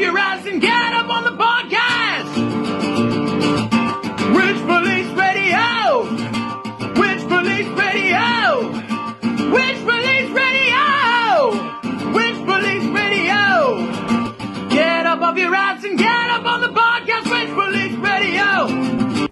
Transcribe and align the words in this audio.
Your 0.00 0.16
ass 0.18 0.46
and 0.46 0.60
get 0.60 0.94
up 0.94 1.08
on 1.10 1.24
the 1.24 1.39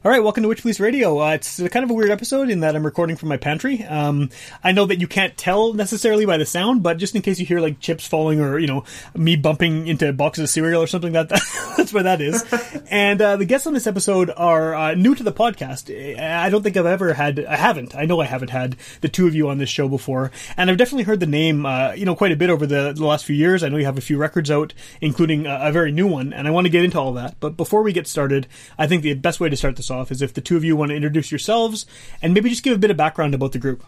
All 0.04 0.12
right, 0.12 0.22
welcome 0.22 0.44
to 0.44 0.48
Witch 0.48 0.62
Police 0.62 0.78
Radio. 0.78 1.20
Uh, 1.20 1.30
it's 1.30 1.58
kind 1.58 1.82
of 1.82 1.90
a 1.90 1.92
weird 1.92 2.12
episode 2.12 2.50
in 2.50 2.60
that 2.60 2.76
I'm 2.76 2.86
recording 2.86 3.16
from 3.16 3.30
my 3.30 3.36
pantry. 3.36 3.82
Um, 3.82 4.30
I 4.62 4.70
know 4.70 4.86
that 4.86 5.00
you 5.00 5.08
can't 5.08 5.36
tell 5.36 5.72
necessarily 5.72 6.24
by 6.24 6.36
the 6.36 6.46
sound, 6.46 6.84
but 6.84 6.98
just 6.98 7.16
in 7.16 7.22
case 7.22 7.40
you 7.40 7.46
hear 7.46 7.58
like 7.58 7.80
chips 7.80 8.06
falling 8.06 8.40
or 8.40 8.60
you 8.60 8.68
know 8.68 8.84
me 9.16 9.34
bumping 9.34 9.88
into 9.88 10.12
boxes 10.12 10.44
of 10.44 10.50
cereal 10.50 10.80
or 10.80 10.86
something, 10.86 11.14
that 11.14 11.28
that's 11.76 11.92
where 11.92 12.04
that 12.04 12.20
is. 12.20 12.44
and 12.90 13.20
uh, 13.20 13.36
the 13.38 13.44
guests 13.44 13.66
on 13.66 13.74
this 13.74 13.88
episode 13.88 14.30
are 14.36 14.72
uh, 14.72 14.94
new 14.94 15.16
to 15.16 15.24
the 15.24 15.32
podcast. 15.32 15.90
I 16.16 16.48
don't 16.48 16.62
think 16.62 16.77
I've 16.77 16.86
ever 16.86 17.12
had. 17.12 17.44
I 17.44 17.56
haven't. 17.56 17.96
I 17.96 18.05
know 18.05 18.20
I 18.20 18.27
haven't 18.27 18.50
had 18.50 18.77
the 19.00 19.08
two 19.08 19.27
of 19.27 19.34
you 19.34 19.48
on 19.48 19.58
this 19.58 19.68
show 19.68 19.88
before, 19.88 20.30
and 20.56 20.70
I've 20.70 20.78
definitely 20.78 21.05
heard 21.05 21.18
the 21.18 21.27
name, 21.27 21.66
uh, 21.66 21.90
you 21.94 22.05
know, 22.05 22.14
quite 22.14 22.30
a 22.30 22.36
bit 22.36 22.50
over 22.50 22.68
the, 22.68 22.92
the 22.92 23.05
last 23.05 23.24
few 23.24 23.34
years. 23.34 23.64
I 23.64 23.68
know 23.68 23.78
you 23.78 23.86
have 23.86 23.98
a 23.98 24.00
few 24.00 24.16
records 24.16 24.48
out, 24.48 24.74
including 25.00 25.48
a, 25.48 25.58
a 25.62 25.72
very 25.72 25.90
new 25.90 26.06
one, 26.06 26.33
and 26.33 26.46
I 26.46 26.52
want 26.52 26.66
to 26.66 26.70
get 26.70 26.84
into 26.84 27.00
all 27.00 27.14
that. 27.14 27.34
But 27.40 27.56
before 27.56 27.83
we 27.83 27.92
get 27.92 28.06
started, 28.06 28.46
I 28.78 28.86
think 28.86 29.02
the 29.02 29.14
best 29.14 29.40
way 29.40 29.48
to 29.48 29.56
start 29.56 29.74
this 29.74 29.88
off 29.91 30.11
is 30.11 30.22
if 30.22 30.34
the 30.34 30.41
two 30.41 30.56
of 30.56 30.64
you 30.64 30.77
want 30.77 30.91
to 30.91 30.97
introduce 30.97 31.31
yourselves 31.31 31.86
and 32.22 32.34
maybe 32.34 32.50
just 32.50 32.62
give 32.62 32.75
a 32.75 32.78
bit 32.78 32.91
of 32.91 32.97
background 32.97 33.34
about 33.34 33.53
the 33.53 33.58
group. 33.58 33.84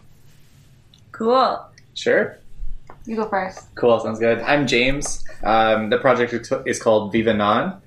Cool. 1.11 1.63
Sure. 1.93 2.37
You 3.05 3.15
go 3.15 3.27
first. 3.27 3.73
Cool. 3.75 3.99
Sounds 3.99 4.19
good. 4.19 4.39
I'm 4.41 4.67
James. 4.67 5.23
Um, 5.43 5.89
the 5.89 5.97
project 5.97 6.33
is 6.65 6.81
called 6.81 7.11
Viva 7.11 7.33
Non. 7.33 7.81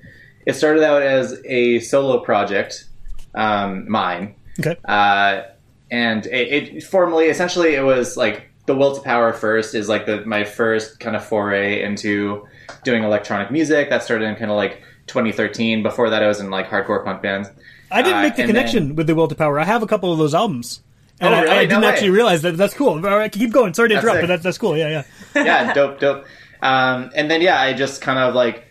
It 0.47 0.55
started 0.55 0.83
out 0.83 1.03
as 1.03 1.41
a 1.45 1.81
solo 1.81 2.21
project, 2.21 2.87
um, 3.34 3.91
mine. 3.91 4.34
Okay. 4.61 4.77
Uh, 4.84 5.43
and 5.91 6.27
it, 6.27 6.77
it 6.77 6.83
formally, 6.83 7.27
essentially, 7.27 7.75
it 7.75 7.83
was 7.83 8.17
like 8.17 8.51
the 8.67 8.75
will 8.75 8.95
to 8.95 9.01
power 9.03 9.33
first 9.33 9.75
is 9.75 9.89
like 9.89 10.06
the 10.06 10.25
my 10.25 10.45
first 10.45 11.01
kind 11.01 11.17
of 11.17 11.25
foray 11.25 11.83
into 11.83 12.47
doing 12.83 13.05
electronic 13.05 13.51
music. 13.51 13.91
That 13.91 14.03
started 14.03 14.27
in 14.27 14.37
kind 14.37 14.51
of 14.51 14.56
like 14.56 14.83
2013. 15.06 15.83
Before 15.83 16.11
that, 16.11 16.23
I 16.23 16.28
was 16.28 16.41
in 16.41 16.51
like 16.51 16.69
hardcore 16.69 17.05
punk 17.05 17.23
bands. 17.23 17.49
I 17.95 18.03
didn't 18.03 18.19
Uh, 18.19 18.23
make 18.23 18.37
the 18.37 18.42
and 18.42 18.50
connection 18.50 18.89
then- 18.89 18.97
with 18.97 19.06
the 19.06 19.14
Will 19.14 19.28
to 19.28 19.34
Power. 19.34 19.59
I 19.61 19.64
have 19.64 19.83
a 19.83 19.87
couple 19.87 20.12
of 20.12 20.19
those 20.19 20.34
albums. 20.34 20.81
And 21.20 21.33
Oh, 21.33 21.39
I- 21.39 21.59
I, 21.59 21.64
didn't 21.67 21.81
No 21.83 21.89
actually 21.89 22.11
way. 22.11 22.17
realize 22.17 22.42
that. 22.42 22.56
That's 22.56 22.75
cool. 22.75 22.95
All 23.06 23.19
right, 23.19 23.31
keep 23.31 23.53
going. 23.53 23.73
Sorry 23.73 23.89
to 23.89 23.95
That's 23.95 24.05
interrupt, 24.05 24.17
sick. 24.17 24.23
but 24.23 24.27
that's, 24.34 24.42
that's 24.42 24.59
cool. 24.59 24.77
Yeah, 24.77 24.89
yeah. 25.34 25.45
yeah, 25.45 25.73
dope, 25.73 26.00
dope. 26.00 26.25
Um, 26.61 27.11
and 27.15 27.31
then 27.31 27.41
yeah, 27.41 27.61
I 27.61 27.72
just 27.72 28.00
kind 28.03 28.19
of 28.19 28.34
like 28.34 28.65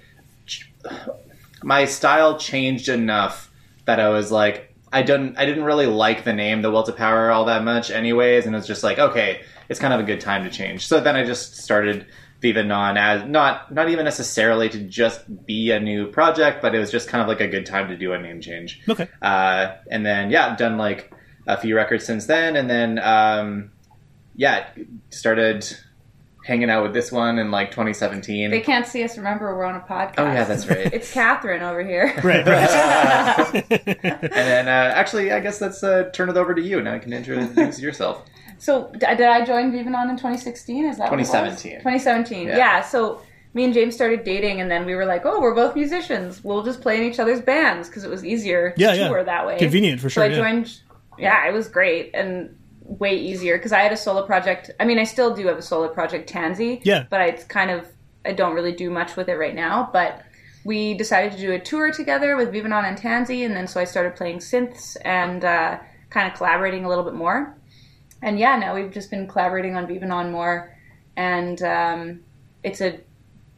my 1.63 1.85
style 1.85 2.37
changed 2.37 2.89
enough 2.89 3.49
that 3.85 3.99
I 3.99 4.09
was 4.09 4.31
like, 4.31 4.73
I 4.91 5.01
didn't, 5.01 5.37
I 5.37 5.45
didn't 5.45 5.63
really 5.63 5.87
like 5.87 6.23
the 6.23 6.33
name, 6.33 6.61
the 6.61 6.69
Will 6.69 6.83
to 6.83 6.91
Power, 6.91 7.31
all 7.31 7.45
that 7.45 7.63
much, 7.63 7.89
anyways. 7.91 8.45
And 8.45 8.53
it 8.53 8.57
was 8.57 8.67
just 8.67 8.83
like, 8.83 8.99
okay, 8.99 9.41
it's 9.69 9.79
kind 9.79 9.93
of 9.93 9.99
a 9.99 10.03
good 10.03 10.19
time 10.21 10.43
to 10.43 10.49
change. 10.49 10.85
So 10.85 10.99
then 10.99 11.15
I 11.15 11.23
just 11.25 11.57
started 11.57 12.05
Viva 12.43 12.61
Non 12.61 12.97
as 12.97 13.23
not, 13.27 13.73
not 13.73 13.89
even 13.89 14.03
necessarily 14.03 14.67
to 14.67 14.79
just 14.79 15.45
be 15.45 15.71
a 15.71 15.79
new 15.79 16.11
project, 16.11 16.61
but 16.61 16.75
it 16.75 16.79
was 16.79 16.91
just 16.91 17.07
kind 17.07 17.21
of 17.21 17.27
like 17.29 17.39
a 17.39 17.47
good 17.47 17.65
time 17.65 17.87
to 17.87 17.95
do 17.95 18.11
a 18.11 18.19
name 18.19 18.41
change. 18.41 18.81
Okay. 18.87 19.07
Uh, 19.21 19.75
and 19.89 20.05
then 20.05 20.29
yeah, 20.29 20.47
I've 20.47 20.57
done 20.57 20.77
like 20.77 21.11
a 21.47 21.57
few 21.57 21.73
records 21.73 22.05
since 22.05 22.25
then, 22.25 22.57
and 22.57 22.69
then 22.69 22.99
um, 22.99 23.71
yeah, 24.35 24.67
started 25.09 25.65
hanging 26.43 26.69
out 26.69 26.83
with 26.83 26.93
this 26.93 27.13
one 27.13 27.39
in 27.39 27.49
like 27.49 27.71
2017. 27.71 28.51
They 28.51 28.59
can't 28.59 28.85
see 28.85 29.03
us. 29.05 29.17
Remember, 29.17 29.55
we're 29.55 29.63
on 29.63 29.75
a 29.75 29.79
podcast. 29.79 30.15
Oh 30.17 30.25
yeah, 30.25 30.43
that's 30.43 30.67
right. 30.67 30.93
It's 30.93 31.13
Catherine 31.13 31.63
over 31.63 31.81
here. 31.81 32.13
Right, 32.23 32.45
right. 32.45 33.71
and 33.71 34.31
then 34.31 34.67
uh, 34.67 34.93
actually, 34.95 35.31
I 35.31 35.39
guess 35.39 35.61
let's 35.61 35.81
uh, 35.81 36.09
turn 36.13 36.29
it 36.29 36.35
over 36.35 36.53
to 36.53 36.61
you. 36.61 36.81
Now 36.81 36.95
you 36.95 36.99
can 36.99 37.13
introduce 37.13 37.79
yourself. 37.79 38.25
So, 38.63 38.89
d- 38.93 38.99
did 38.99 39.21
I 39.21 39.43
join 39.43 39.71
Viva 39.71 39.89
Non 39.89 40.09
in 40.09 40.15
2016? 40.15 40.85
Is 40.85 40.97
that 40.97 41.11
what 41.11 41.19
it 41.19 41.23
was? 41.23 41.27
2017. 41.29 41.79
2017. 41.79 42.47
Yeah. 42.47 42.57
Yeah. 42.57 42.81
So 42.81 43.21
me 43.53 43.65
and 43.65 43.73
James 43.73 43.93
started 43.93 44.23
dating, 44.23 44.61
and 44.61 44.71
then 44.71 44.85
we 44.85 44.95
were 44.95 45.05
like, 45.05 45.23
"Oh, 45.25 45.41
we're 45.41 45.53
both 45.53 45.75
musicians. 45.75 46.43
We'll 46.43 46.63
just 46.63 46.81
play 46.81 46.97
in 46.97 47.03
each 47.03 47.19
other's 47.19 47.41
bands 47.41 47.89
because 47.89 48.03
it 48.03 48.09
was 48.09 48.23
easier 48.23 48.73
Yeah, 48.77 48.91
to 48.91 48.97
yeah. 48.97 49.07
tour 49.09 49.23
that 49.23 49.45
way. 49.45 49.57
Convenient 49.59 49.99
for 50.01 50.09
sure. 50.09 50.23
So 50.23 50.27
I 50.27 50.29
yeah. 50.29 50.37
joined. 50.37 50.79
Yeah, 51.19 51.47
it 51.47 51.53
was 51.53 51.67
great 51.67 52.11
and 52.15 52.57
way 52.85 53.15
easier 53.15 53.57
because 53.57 53.71
I 53.71 53.79
had 53.81 53.91
a 53.91 53.97
solo 53.97 54.25
project. 54.25 54.71
I 54.79 54.85
mean, 54.85 54.97
I 54.97 55.03
still 55.03 55.35
do 55.35 55.45
have 55.47 55.57
a 55.57 55.61
solo 55.61 55.87
project, 55.89 56.29
Tansy. 56.29 56.81
Yeah. 56.83 57.05
But 57.09 57.21
I, 57.21 57.25
it's 57.27 57.43
kind 57.43 57.69
of 57.69 57.87
I 58.25 58.31
don't 58.31 58.55
really 58.55 58.71
do 58.71 58.89
much 58.89 59.15
with 59.15 59.27
it 59.29 59.35
right 59.35 59.53
now. 59.53 59.89
But 59.91 60.23
we 60.65 60.93
decided 60.93 61.33
to 61.33 61.37
do 61.37 61.51
a 61.51 61.59
tour 61.59 61.91
together 61.91 62.37
with 62.37 62.51
Viva 62.51 62.69
Non 62.69 62.85
and 62.85 62.97
Tansy, 62.97 63.45
and 63.45 63.55
then 63.55 63.67
so 63.67 63.79
I 63.81 63.83
started 63.83 64.15
playing 64.15 64.39
synths 64.39 64.95
and 65.03 65.43
uh, 65.43 65.77
kind 66.09 66.31
of 66.31 66.37
collaborating 66.37 66.85
a 66.85 66.89
little 66.89 67.03
bit 67.03 67.13
more. 67.13 67.57
And 68.23 68.39
yeah, 68.39 68.57
now 68.57 68.73
we've 68.73 68.91
just 68.91 69.11
been 69.11 69.27
collaborating 69.27 69.75
on 69.75 69.85
Viva 69.85 70.05
Non 70.05 70.31
more, 70.31 70.75
and 71.17 71.61
um, 71.61 72.21
it's 72.63 72.81
a 72.81 72.99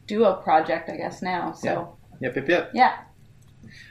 duo 0.06 0.34
project, 0.34 0.90
I 0.90 0.96
guess 0.96 1.22
now. 1.22 1.52
So 1.52 1.96
Yep, 2.20 2.36
yep, 2.36 2.48
yep. 2.48 2.70
yeah. 2.74 2.98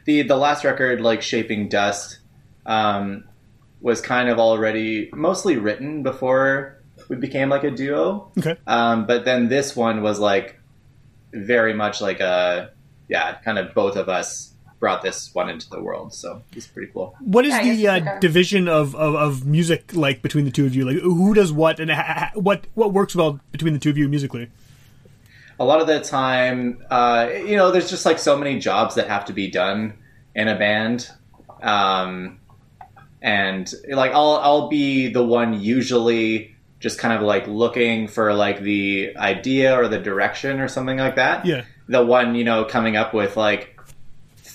The 0.06 0.24
the 0.24 0.36
last 0.36 0.64
record, 0.64 1.02
like 1.02 1.22
Shaping 1.22 1.70
Dust, 1.70 2.20
um, 2.66 3.26
was 3.82 4.02
kind 4.02 4.30
of 4.30 4.40
already 4.40 5.10
mostly 5.14 5.58
written 5.58 6.04
before 6.04 6.82
we 7.10 7.16
became 7.16 7.50
like 7.50 7.64
a 7.64 7.72
duo. 7.72 8.32
Okay. 8.38 8.58
Um, 8.68 9.06
but 9.06 9.26
then 9.26 9.48
this 9.48 9.76
one 9.76 10.02
was 10.02 10.20
like 10.20 10.60
very 11.34 11.74
much 11.74 12.02
like 12.02 12.20
a 12.20 12.72
yeah, 13.08 13.36
kind 13.44 13.58
of 13.58 13.74
both 13.74 13.96
of 13.96 14.10
us 14.10 14.55
brought 14.86 15.02
this 15.02 15.34
one 15.34 15.50
into 15.50 15.68
the 15.68 15.82
world. 15.82 16.14
So 16.14 16.44
it's 16.56 16.68
pretty 16.68 16.92
cool. 16.94 17.16
What 17.20 17.44
is 17.44 17.56
Yeah, 17.56 17.64
the 17.64 17.88
uh, 17.88 17.92
like 18.00 18.22
division 18.22 18.68
of, 18.68 18.94
of, 18.94 19.16
of 19.16 19.44
music 19.44 19.96
like 19.96 20.22
between 20.22 20.46
the 20.46 20.52
two 20.52 20.68
of 20.68 20.76
you? 20.76 20.86
Like, 20.86 21.00
who 21.00 21.34
does 21.34 21.52
what, 21.52 21.80
and 21.80 21.90
ha- 21.90 22.04
ha- 22.20 22.32
what 22.36 22.68
what 22.76 22.94
works 22.94 23.16
well 23.16 23.40
between 23.52 23.74
the 23.74 23.80
two 23.80 23.90
of 23.90 23.98
you 23.98 24.08
musically? 24.08 24.52
a 25.60 25.66
lot 25.66 25.82
of 25.82 25.88
the 25.88 26.02
time, 26.02 26.84
uh, 26.92 27.30
you 27.34 27.56
know, 27.56 27.72
there's 27.72 27.90
just 27.90 28.06
like 28.06 28.20
so 28.20 28.38
many 28.38 28.60
jobs 28.60 28.96
that 28.96 29.08
have 29.08 29.26
to 29.26 29.34
be 29.34 29.50
done 29.50 29.94
in 30.36 30.48
a 30.48 30.58
band. 30.58 31.10
Um, 31.62 32.40
and 33.22 33.74
like, 33.90 34.12
I'll, 34.12 34.36
I'll 34.44 34.68
be 34.68 35.12
the 35.12 35.24
one 35.24 35.60
usually 35.60 36.56
just 36.80 37.00
kind 37.00 37.14
of 37.14 37.22
like 37.22 37.48
looking 37.48 38.08
for 38.08 38.34
like 38.34 38.62
the 38.62 39.16
idea 39.18 39.76
or 39.80 39.88
the 39.88 39.98
direction 39.98 40.60
or 40.60 40.68
something 40.68 40.98
like 40.98 41.16
that. 41.16 41.46
Yeah. 41.46 41.64
The 41.88 42.06
one, 42.06 42.36
you 42.36 42.44
know, 42.44 42.66
coming 42.66 42.98
up 42.98 43.14
with 43.14 43.38
like 43.38 43.75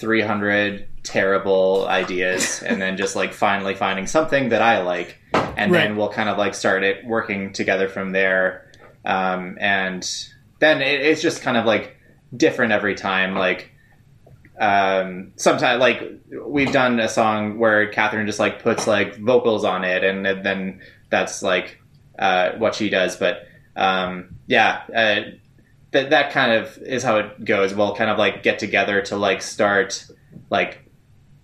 300 0.00 0.88
terrible 1.02 1.86
ideas 1.88 2.62
and 2.66 2.80
then 2.80 2.96
just 2.96 3.14
like 3.16 3.32
finally 3.32 3.74
finding 3.74 4.06
something 4.06 4.48
that 4.50 4.62
I 4.62 4.82
like. 4.82 5.18
And 5.34 5.72
Right. 5.72 5.82
then 5.88 5.96
we'll 5.96 6.08
kind 6.10 6.28
of 6.28 6.38
like 6.38 6.54
start 6.54 6.82
it 6.84 7.04
working 7.04 7.52
together 7.52 7.88
from 7.88 8.12
there. 8.12 8.70
Um, 9.04 9.56
and 9.60 10.08
then 10.58 10.82
it, 10.82 11.00
it's 11.00 11.22
just 11.22 11.42
kind 11.42 11.56
of 11.56 11.64
like 11.66 11.96
different 12.36 12.72
every 12.72 12.94
time. 12.94 13.34
Like, 13.34 13.70
um, 14.60 15.32
sometimes 15.36 15.80
like 15.80 16.02
we've 16.46 16.72
done 16.72 17.00
a 17.00 17.08
song 17.08 17.58
where 17.58 17.88
Catherine 17.88 18.26
just 18.26 18.38
like 18.38 18.62
puts 18.62 18.86
like 18.86 19.16
vocals 19.16 19.64
on 19.64 19.84
it, 19.84 20.04
and 20.04 20.24
then 20.26 20.80
that's 21.08 21.42
like 21.42 21.80
uh, 22.18 22.50
what 22.58 22.74
she 22.74 22.90
does. 22.90 23.16
But 23.16 23.46
um, 23.76 24.36
yeah, 24.46 24.82
uh, 24.94 25.30
that 25.92 26.10
that 26.10 26.32
kind 26.32 26.52
of 26.52 26.78
is 26.78 27.02
how 27.02 27.16
it 27.16 27.44
goes. 27.44 27.74
We'll 27.74 27.94
kind 27.94 28.10
of 28.10 28.18
like 28.18 28.42
get 28.42 28.58
together 28.58 29.02
to 29.02 29.16
like 29.16 29.42
start 29.42 30.06
like 30.50 30.78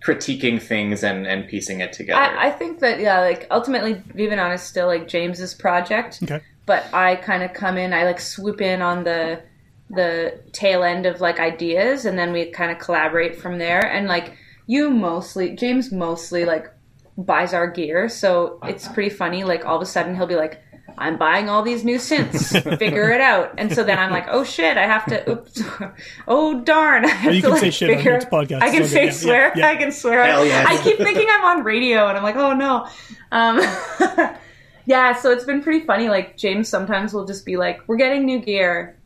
critiquing 0.03 0.61
things 0.61 1.03
and 1.03 1.27
and 1.27 1.47
piecing 1.47 1.81
it 1.81 1.93
together. 1.93 2.21
I, 2.21 2.47
I 2.47 2.51
think 2.51 2.79
that 2.79 2.99
yeah, 2.99 3.19
like 3.19 3.47
ultimately, 3.51 3.93
Viva 3.93 4.35
Non 4.35 4.51
is 4.51 4.61
still 4.61 4.87
like 4.87 5.07
James's 5.07 5.53
project. 5.53 6.19
Okay. 6.23 6.41
But 6.65 6.93
I 6.93 7.15
kind 7.15 7.43
of 7.43 7.53
come 7.53 7.77
in, 7.77 7.93
I 7.93 8.03
like 8.03 8.19
swoop 8.19 8.61
in 8.61 8.81
on 8.81 9.03
the 9.03 9.41
the 9.89 10.39
tail 10.51 10.83
end 10.83 11.05
of 11.05 11.21
like 11.21 11.39
ideas, 11.39 12.05
and 12.05 12.17
then 12.17 12.31
we 12.31 12.51
kind 12.51 12.71
of 12.71 12.79
collaborate 12.79 13.37
from 13.37 13.57
there. 13.57 13.85
And 13.85 14.07
like 14.07 14.37
you 14.65 14.89
mostly, 14.89 15.55
James 15.55 15.91
mostly 15.91 16.45
like 16.45 16.71
buys 17.17 17.53
our 17.53 17.67
gear, 17.67 18.09
so 18.09 18.59
it's 18.63 18.87
pretty 18.89 19.09
funny. 19.09 19.43
Like 19.43 19.65
all 19.65 19.77
of 19.77 19.81
a 19.81 19.85
sudden 19.85 20.15
he'll 20.15 20.27
be 20.27 20.35
like, 20.35 20.61
I'm 20.99 21.17
buying 21.17 21.47
all 21.47 21.61
these 21.61 21.83
new 21.85 21.97
synths. 21.97 22.77
Figure 22.79 23.11
it 23.11 23.21
out. 23.21 23.53
And 23.57 23.71
so 23.73 23.83
then 23.83 23.99
I'm 23.99 24.09
like, 24.11 24.25
oh 24.29 24.43
shit, 24.43 24.77
I 24.77 24.85
have 24.87 25.05
to. 25.07 25.29
Oops. 25.31 25.61
Oh 26.27 26.61
darn. 26.61 27.05
I 27.05 27.09
have 27.09 27.33
you 27.35 27.41
to, 27.41 27.47
can 27.47 27.51
like, 27.51 27.61
say 27.61 27.69
shit 27.71 27.89
on 27.91 27.95
figure- 27.97 28.13
this 28.19 28.25
podcast. 28.25 28.61
I 28.61 28.69
can 28.71 28.81
It's 28.81 28.91
say. 28.91 29.05
Yeah, 29.05 29.11
swear. 29.11 29.47
yeah, 29.55 29.57
yeah. 29.57 29.67
I 29.69 29.75
can 29.75 29.91
swear. 29.91 30.23
Hell 30.25 30.45
yes. 30.45 30.65
I 30.67 30.81
keep 30.83 30.97
thinking 30.97 31.27
I'm 31.29 31.45
on 31.45 31.63
radio, 31.63 32.07
and 32.07 32.17
I'm 32.17 32.23
like, 32.23 32.35
oh 32.35 32.53
no. 32.53 32.87
Um, 33.31 33.59
yeah. 34.85 35.13
So 35.15 35.31
it's 35.31 35.43
been 35.45 35.61
pretty 35.61 35.85
funny. 35.85 36.09
Like 36.09 36.37
James 36.37 36.67
sometimes 36.69 37.13
will 37.13 37.25
just 37.25 37.45
be 37.45 37.57
like, 37.57 37.81
we're 37.87 37.97
getting 37.97 38.25
new 38.25 38.39
gear. 38.39 38.97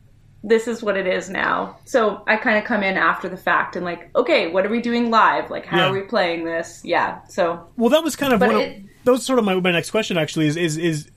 This 0.44 0.66
is 0.66 0.82
what 0.82 0.96
it 0.96 1.06
is 1.06 1.30
now. 1.30 1.76
So 1.84 2.24
I 2.26 2.36
kind 2.36 2.58
of 2.58 2.64
come 2.64 2.82
in 2.82 2.96
after 2.96 3.28
the 3.28 3.36
fact 3.36 3.76
and 3.76 3.84
like, 3.84 4.10
okay, 4.16 4.50
what 4.50 4.66
are 4.66 4.70
we 4.70 4.80
doing 4.80 5.08
live? 5.10 5.50
Like, 5.50 5.66
how 5.66 5.78
Yeah. 5.78 5.90
are 5.90 5.92
we 5.92 6.00
playing 6.00 6.44
this? 6.44 6.80
Yeah. 6.84 7.24
So 7.28 7.68
Well, 7.76 7.90
that 7.90 8.02
was 8.02 8.16
kind 8.16 8.32
of 8.32 8.40
But 8.40 8.48
one 8.48 8.56
of, 8.56 8.62
it- 8.62 8.82
that 9.04 9.12
was 9.12 9.24
sort 9.24 9.38
of 9.38 9.44
my, 9.44 9.54
my 9.60 9.70
next 9.70 9.90
question. 9.92 10.16
Actually, 10.18 10.48
is 10.48 10.56
is 10.56 10.76
is 10.78 11.10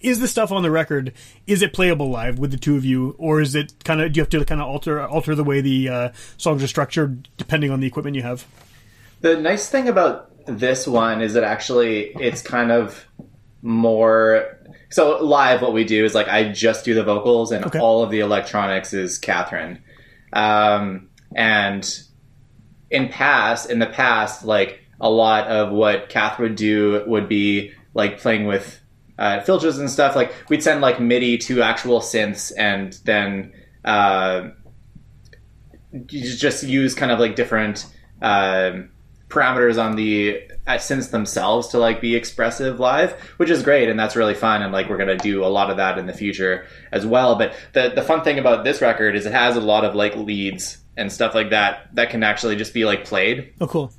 is 0.00 0.20
the 0.20 0.28
stuff 0.28 0.52
on 0.52 0.62
the 0.62 0.70
record 0.70 1.12
is 1.46 1.62
it 1.62 1.72
playable 1.72 2.10
live 2.10 2.38
with 2.38 2.50
the 2.50 2.56
two 2.56 2.76
of 2.76 2.84
you, 2.84 3.14
or 3.18 3.40
is 3.40 3.54
it 3.54 3.72
kind 3.84 4.00
of 4.00 4.12
do 4.12 4.18
you 4.18 4.22
have 4.22 4.30
to 4.30 4.44
kind 4.44 4.60
of 4.60 4.66
alter 4.68 5.04
alter 5.06 5.34
the 5.34 5.44
way 5.44 5.60
the 5.60 5.88
uh, 5.88 6.08
songs 6.36 6.62
are 6.62 6.68
structured 6.68 7.28
depending 7.36 7.70
on 7.70 7.80
the 7.80 7.86
equipment 7.86 8.16
you 8.16 8.22
have? 8.22 8.46
The 9.20 9.36
nice 9.40 9.68
thing 9.68 9.88
about 9.88 10.30
this 10.46 10.86
one 10.86 11.20
is 11.20 11.34
that 11.34 11.44
actually 11.44 12.12
it's 12.20 12.42
kind 12.42 12.70
of 12.70 13.04
more. 13.62 14.56
So 14.90 15.22
live, 15.22 15.60
what 15.60 15.72
we 15.74 15.84
do 15.84 16.04
is 16.04 16.14
like 16.14 16.28
I 16.28 16.50
just 16.52 16.84
do 16.84 16.94
the 16.94 17.04
vocals, 17.04 17.52
and 17.52 17.64
Okay. 17.66 17.78
all 17.78 18.02
of 18.02 18.10
the 18.10 18.20
electronics 18.20 18.94
is 18.94 19.18
Catherine. 19.18 19.82
Um, 20.32 21.08
and 21.34 21.88
in 22.90 23.08
past, 23.08 23.70
in 23.70 23.78
the 23.80 23.86
past, 23.86 24.44
like 24.44 24.80
a 25.00 25.10
lot 25.10 25.46
of 25.48 25.70
what 25.72 26.08
Kath 26.08 26.38
would 26.38 26.56
do 26.56 27.02
would 27.06 27.28
be 27.28 27.72
like 27.94 28.18
playing 28.18 28.46
with 28.46 28.80
uh, 29.18 29.40
filters 29.40 29.78
and 29.78 29.90
stuff. 29.90 30.16
Like 30.16 30.32
we'd 30.48 30.62
send 30.62 30.80
like 30.80 31.00
MIDI 31.00 31.38
to 31.38 31.62
actual 31.62 32.00
synths, 32.00 32.52
and 32.56 32.92
then 33.04 33.52
uh, 33.84 34.50
you 35.92 36.36
just 36.36 36.62
use 36.62 36.94
kind 36.94 37.10
of 37.10 37.18
like 37.18 37.36
different 37.36 37.86
um, 38.22 38.90
parameters 39.28 39.82
on 39.82 39.96
the 39.96 40.42
uh, 40.66 40.72
synths 40.72 41.10
themselves 41.10 41.68
to 41.68 41.78
like 41.78 42.00
be 42.00 42.14
expressive 42.14 42.80
live, 42.80 43.12
which 43.38 43.50
is 43.50 43.62
great 43.62 43.88
and 43.88 43.98
that's 43.98 44.16
really 44.16 44.34
fun. 44.34 44.62
And 44.62 44.72
like 44.72 44.88
we're 44.88 44.98
gonna 44.98 45.16
do 45.16 45.44
a 45.44 45.46
lot 45.46 45.70
of 45.70 45.76
that 45.78 45.98
in 45.98 46.06
the 46.06 46.12
future 46.12 46.66
as 46.92 47.06
well. 47.06 47.36
But 47.36 47.54
the 47.72 47.92
the 47.94 48.02
fun 48.02 48.22
thing 48.22 48.38
about 48.38 48.64
this 48.64 48.80
record 48.80 49.16
is 49.16 49.26
it 49.26 49.32
has 49.32 49.56
a 49.56 49.60
lot 49.60 49.84
of 49.84 49.94
like 49.94 50.16
leads 50.16 50.78
and 50.96 51.12
stuff 51.12 51.34
like 51.34 51.50
that 51.50 51.94
that 51.94 52.10
can 52.10 52.22
actually 52.22 52.56
just 52.56 52.74
be 52.74 52.84
like 52.84 53.04
played. 53.04 53.52
Oh, 53.60 53.66
cool. 53.66 53.92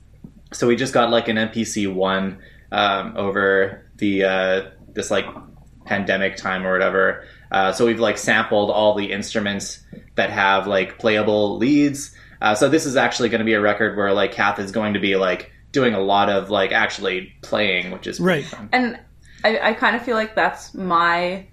So 0.51 0.67
we 0.67 0.75
just 0.75 0.93
got 0.93 1.09
like 1.09 1.27
an 1.27 1.37
MPC 1.37 1.91
one 1.91 2.39
um, 2.71 3.13
over 3.15 3.85
the 3.97 4.23
uh, 4.23 4.61
this 4.93 5.09
like 5.11 5.25
pandemic 5.85 6.37
time 6.37 6.65
or 6.65 6.71
whatever. 6.71 7.23
Uh, 7.51 7.71
so 7.71 7.85
we've 7.85 7.99
like 7.99 8.17
sampled 8.17 8.69
all 8.69 8.95
the 8.95 9.11
instruments 9.11 9.83
that 10.15 10.29
have 10.29 10.67
like 10.67 10.99
playable 10.99 11.57
leads. 11.57 12.15
Uh, 12.41 12.55
so 12.55 12.69
this 12.69 12.85
is 12.85 12.95
actually 12.95 13.29
going 13.29 13.39
to 13.39 13.45
be 13.45 13.53
a 13.53 13.61
record 13.61 13.97
where 13.97 14.13
like 14.13 14.31
Kath 14.31 14.59
is 14.59 14.71
going 14.71 14.93
to 14.93 14.99
be 14.99 15.15
like 15.15 15.51
doing 15.71 15.93
a 15.93 15.99
lot 15.99 16.29
of 16.29 16.49
like 16.49 16.71
actually 16.71 17.33
playing, 17.41 17.91
which 17.91 18.07
is 18.07 18.19
Right. 18.19 18.45
fun. 18.45 18.69
and 18.71 18.99
I, 19.43 19.59
I 19.69 19.73
kind 19.73 19.95
of 19.95 20.01
feel 20.03 20.15
like 20.15 20.35
that's 20.35 20.73
my 20.73 21.47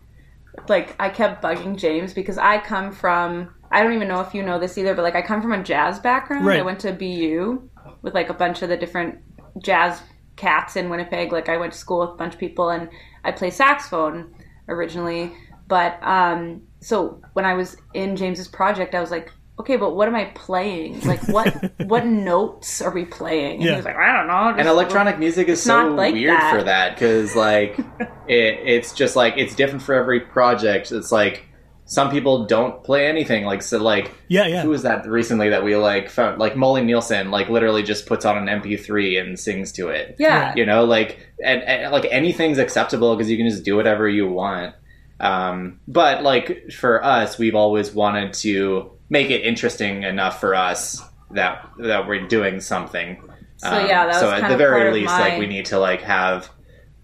like 0.69 0.97
I 0.99 1.09
kept 1.11 1.43
bugging 1.43 1.77
James 1.77 2.15
because 2.15 2.39
I 2.39 2.59
come 2.59 2.93
from 2.93 3.55
I 3.71 3.83
don't 3.83 3.93
even 3.95 4.09
know 4.09 4.21
if 4.21 4.35
you 4.35 4.43
know 4.43 4.59
this 4.59 4.79
either, 4.79 4.95
but 4.95 5.03
like 5.03 5.17
I 5.17 5.23
come 5.23 5.43
from 5.43 5.53
a 5.53 5.63
jazz 5.63 5.99
background. 5.99 6.47
Right. 6.47 6.61
I 6.61 6.63
went 6.63 6.81
to 6.81 6.93
BU 6.93 7.69
with 8.03 8.15
like 8.15 8.29
a 8.31 8.35
bunch 8.35 8.63
of 8.63 8.69
the 8.69 8.77
different 8.77 9.19
jazz 9.59 10.01
cats 10.37 10.77
in 10.77 10.89
Winnipeg. 10.89 11.33
Like 11.33 11.49
I 11.49 11.57
went 11.57 11.73
to 11.73 11.79
school 11.79 12.01
with 12.01 12.11
a 12.11 12.15
bunch 12.15 12.35
of 12.35 12.41
people 12.41 12.71
and 12.71 12.89
I 13.27 13.33
play 13.33 13.51
saxophone 13.51 14.35
originally. 14.69 15.33
But 15.69 15.99
um 16.03 16.63
so 16.81 17.21
when 17.35 17.45
I 17.45 17.55
was 17.55 17.77
in 17.95 18.17
James's 18.17 18.49
project 18.49 18.95
I 18.95 19.01
was 19.01 19.11
like, 19.11 19.33
okay, 19.59 19.77
but 19.77 19.97
what 19.97 20.07
am 20.07 20.15
I 20.15 20.27
playing? 20.35 21.01
Like 21.01 21.27
what 21.29 21.49
what 21.87 22.07
notes 22.07 22.81
are 22.83 22.91
we 22.93 23.05
playing? 23.05 23.55
And 23.57 23.63
Yeah. 23.65 23.71
he 23.73 23.77
was 23.77 23.85
like, 23.85 23.97
I 23.97 24.13
don't 24.17 24.27
know. 24.29 24.49
And 24.49 24.59
just- 24.59 24.69
electronic 24.69 25.19
music 25.19 25.49
is 25.49 25.63
so 25.63 25.89
like 25.89 26.15
weird 26.15 26.39
that. 26.39 26.55
for 26.57 26.63
that 26.65 26.95
because 26.95 27.35
like 27.35 27.79
it, 28.29 28.61
it's 28.75 28.93
just 28.93 29.17
like 29.17 29.35
it's 29.37 29.55
different 29.55 29.83
for 29.83 29.95
every 29.95 30.21
project. 30.21 30.93
It's 30.93 31.11
like 31.11 31.45
some 31.87 32.11
people 32.11 32.47
don't 32.47 32.83
play 32.85 33.07
anything. 33.07 33.45
Like 33.45 33.63
so, 33.63 33.79
like 33.79 34.13
Yeah, 34.29 34.47
yeah. 34.47 34.63
who 34.63 34.71
was 34.71 34.83
that 34.83 35.09
recently 35.09 35.49
that 35.51 35.63
we 35.65 35.77
like 35.77 36.11
found? 36.11 36.39
Like 36.39 36.57
Molly 36.57 36.83
Nilsson, 36.83 37.31
like 37.31 37.49
literally 37.49 37.83
just 37.83 38.07
puts 38.07 38.25
on 38.25 38.37
an 38.37 38.61
MP3 38.61 39.21
and 39.21 39.39
sings 39.39 39.73
to 39.73 39.89
it. 39.89 40.17
Yeah. 40.19 40.53
you 40.57 40.67
know, 40.67 40.85
like 40.85 41.29
and, 41.43 41.63
and 41.63 41.93
like 41.93 42.07
anything's 42.11 42.59
acceptable 42.59 43.15
because 43.17 43.31
you 43.31 43.37
can 43.37 43.49
just 43.49 43.65
do 43.65 43.77
whatever 43.77 44.09
you 44.09 44.29
want. 44.29 44.75
Um, 45.21 45.81
but 45.89 46.23
like 46.23 46.73
for 46.73 47.03
us, 47.05 47.39
we've 47.39 47.55
always 47.55 47.93
wanted 47.95 48.35
to 48.35 48.91
make 49.09 49.31
it 49.31 49.43
interesting 49.43 50.03
enough 50.03 50.41
for 50.41 50.55
us 50.55 51.01
that 51.31 51.71
that 51.79 52.07
we're 52.07 52.27
doing 52.27 52.61
something. 52.61 53.23
So, 53.59 53.87
yeah, 53.87 54.07
that 54.07 54.17
so 54.21 54.31
at 54.31 54.49
the 54.51 54.57
very 54.57 54.93
least, 54.93 55.07
my- 55.13 55.21
like 55.21 55.39
we 55.39 55.47
need 55.47 55.67
to 55.67 55.79
like 55.79 56.03
have 56.03 56.51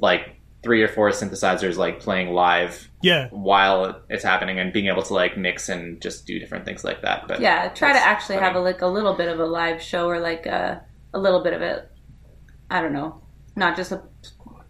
like 0.01 0.37
three 0.63 0.83
or 0.83 0.89
four 0.89 1.11
synthesizers 1.11 1.77
like 1.77 1.99
playing 2.01 2.33
live 2.33 2.89
yeah. 3.03 3.29
while 3.31 4.01
it's 4.09 4.23
happening 4.23 4.59
and 4.59 4.73
being 4.73 4.87
able 4.87 5.03
to 5.03 5.13
like 5.13 5.37
mix 5.37 5.69
and 5.69 6.01
just 6.01 6.25
do 6.27 6.39
different 6.39 6.65
things 6.65 6.85
like 6.85 7.03
that. 7.03 7.27
But 7.27 7.41
Yeah, 7.41 7.69
try 7.69 7.93
to 7.93 7.99
actually 7.99 8.37
funny. 8.37 8.47
have 8.47 8.57
a 8.57 8.61
like 8.61 8.81
a 8.83 8.87
little 8.87 9.15
bit 9.15 9.29
of 9.29 9.41
a 9.41 9.47
live 9.47 9.83
show 9.83 10.07
or 10.09 10.21
like 10.21 10.47
a 10.47 10.85
a 11.15 11.19
little 11.19 11.43
bit 11.43 11.53
of 11.53 11.63
it. 11.63 11.91
I 12.71 12.81
don't 12.81 12.93
know, 12.93 13.23
not 13.57 13.77
just 13.77 13.93
a 13.93 14.03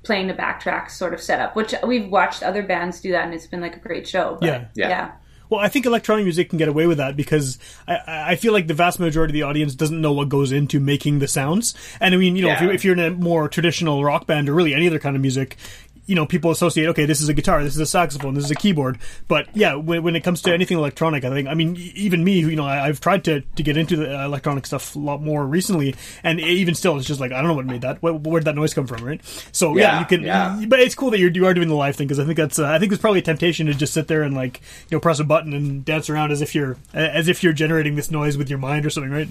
playing 0.03 0.27
the 0.27 0.35
backtrack 0.35 0.91
sort 0.91 1.15
of 1.15 1.21
setup, 1.21 1.55
which 1.55 1.75
we've 1.87 2.09
watched 2.11 2.43
other 2.43 2.63
bands 2.63 3.01
do 3.01 3.13
that, 3.13 3.25
and 3.25 3.35
it's 3.35 3.47
been 3.47 3.61
like 3.61 3.77
a 3.77 3.81
great 3.81 4.09
show. 4.09 4.37
But, 4.41 4.47
Yeah. 4.47 4.65
Yeah. 4.75 4.89
yeah, 4.89 5.13
Well, 5.53 5.61
I 5.61 5.69
think 5.69 5.85
electronic 5.85 6.25
music 6.25 6.49
can 6.49 6.57
get 6.57 6.69
away 6.69 6.87
with 6.87 6.97
that 6.97 7.15
because 7.15 7.59
I, 7.87 7.99
I 8.31 8.37
feel 8.37 8.55
like 8.55 8.69
the 8.69 8.73
vast 8.75 8.99
majority 8.99 9.33
of 9.33 9.35
the 9.35 9.43
audience 9.43 9.75
doesn't 9.75 10.01
know 10.01 10.15
what 10.15 10.31
goes 10.31 10.51
into 10.51 10.81
making 10.81 11.19
the 11.19 11.29
sounds. 11.29 11.75
And 12.01 12.15
I 12.15 12.17
mean, 12.17 12.37
you 12.37 12.43
know, 12.47 12.53
if, 12.53 12.61
Yeah. 12.63 12.69
you, 12.69 12.73
if 12.73 12.85
you're 12.87 12.95
in 12.95 13.01
a 13.01 13.11
more 13.11 13.51
traditional 13.51 14.03
rock 14.03 14.27
band 14.27 14.49
or 14.49 14.55
really 14.55 14.73
any 14.73 14.87
other 14.87 14.99
kind 14.99 15.15
of 15.15 15.21
music, 15.21 15.59
you 16.07 16.17
know, 16.17 16.27
people 16.27 16.51
associate, 16.51 16.87
okay, 16.89 17.05
this 17.05 17.21
is 17.21 17.29
a 17.29 17.35
guitar, 17.35 17.63
this 17.63 17.75
is 17.75 17.81
a 17.81 17.87
saxophone, 17.87 18.35
this 18.35 18.45
is 18.45 18.51
a 18.51 18.57
keyboard. 18.57 18.99
But 19.29 19.47
yeah, 19.57 19.77
when, 19.77 20.03
when 20.03 20.17
it 20.17 20.25
comes 20.25 20.43
to 20.43 20.53
anything 20.53 20.77
electronic, 20.77 21.25
I 21.25 21.31
think, 21.31 21.47
I 21.49 21.55
mean, 21.55 21.77
even 21.95 22.25
me, 22.25 22.41
who, 22.41 22.49
you 22.51 22.57
know, 22.57 22.65
I, 22.67 22.87
I've 22.89 23.01
tried 23.01 23.25
to, 23.27 23.41
to 23.43 23.63
get 23.63 23.77
into 23.77 23.97
the 23.97 24.19
uh, 24.21 24.25
electronic 24.25 24.67
stuff 24.67 24.97
a 24.97 24.99
lot 24.99 25.23
more 25.23 25.47
recently, 25.47 25.95
and 26.25 26.41
even 26.41 26.75
still, 26.75 26.97
it's 26.99 27.07
just 27.07 27.21
like, 27.21 27.31
I 27.31 27.37
don't 27.39 27.47
know 27.49 27.55
what 27.55 27.67
made 27.67 27.83
that. 27.83 28.03
Where, 28.03 28.13
where 28.15 28.41
did 28.41 28.47
that 28.47 28.57
noise 28.57 28.75
come 28.75 28.87
from, 28.89 29.05
right? 29.05 29.21
So 29.53 29.77
yeah, 29.77 29.83
Yeah, 29.83 30.01
you 30.01 30.07
can, 30.07 30.23
yeah. 30.23 30.65
but 30.67 30.81
it's 30.81 30.95
cool 30.97 31.11
that 31.13 31.21
you're, 31.21 31.31
you 31.31 31.47
are 31.47 31.55
doing 31.55 31.69
the 31.69 31.77
live 31.77 31.95
thing 31.95 32.09
because 32.09 32.19
I 32.19 32.25
think 32.25 32.37
that's, 32.37 32.59
uh, 32.59 32.67
I 32.67 32.79
think 32.81 32.91
there's 32.91 33.01
probably 33.01 33.21
a 33.21 33.23
temptation 33.23 33.67
to 33.69 33.75
just 33.75 33.95
sit 33.95 34.09
there 34.09 34.23
and 34.23 34.35
like, 34.35 34.61
you 34.91 34.97
know, 34.97 35.01
press 35.01 35.21
a 35.21 35.25
button 35.25 35.53
and 35.53 35.85
dance 35.85 36.11
around 36.11 36.33
as 36.33 36.43
if 36.43 36.55
you're, 36.55 36.77
as 36.93 37.29
if 37.29 37.45
you're 37.45 37.53
generating 37.53 37.95
this 37.95 38.11
noise 38.11 38.37
with 38.37 38.51
your 38.51 38.59
mind 38.59 38.85
or 38.85 38.91
something, 38.91 39.13
right? 39.13 39.29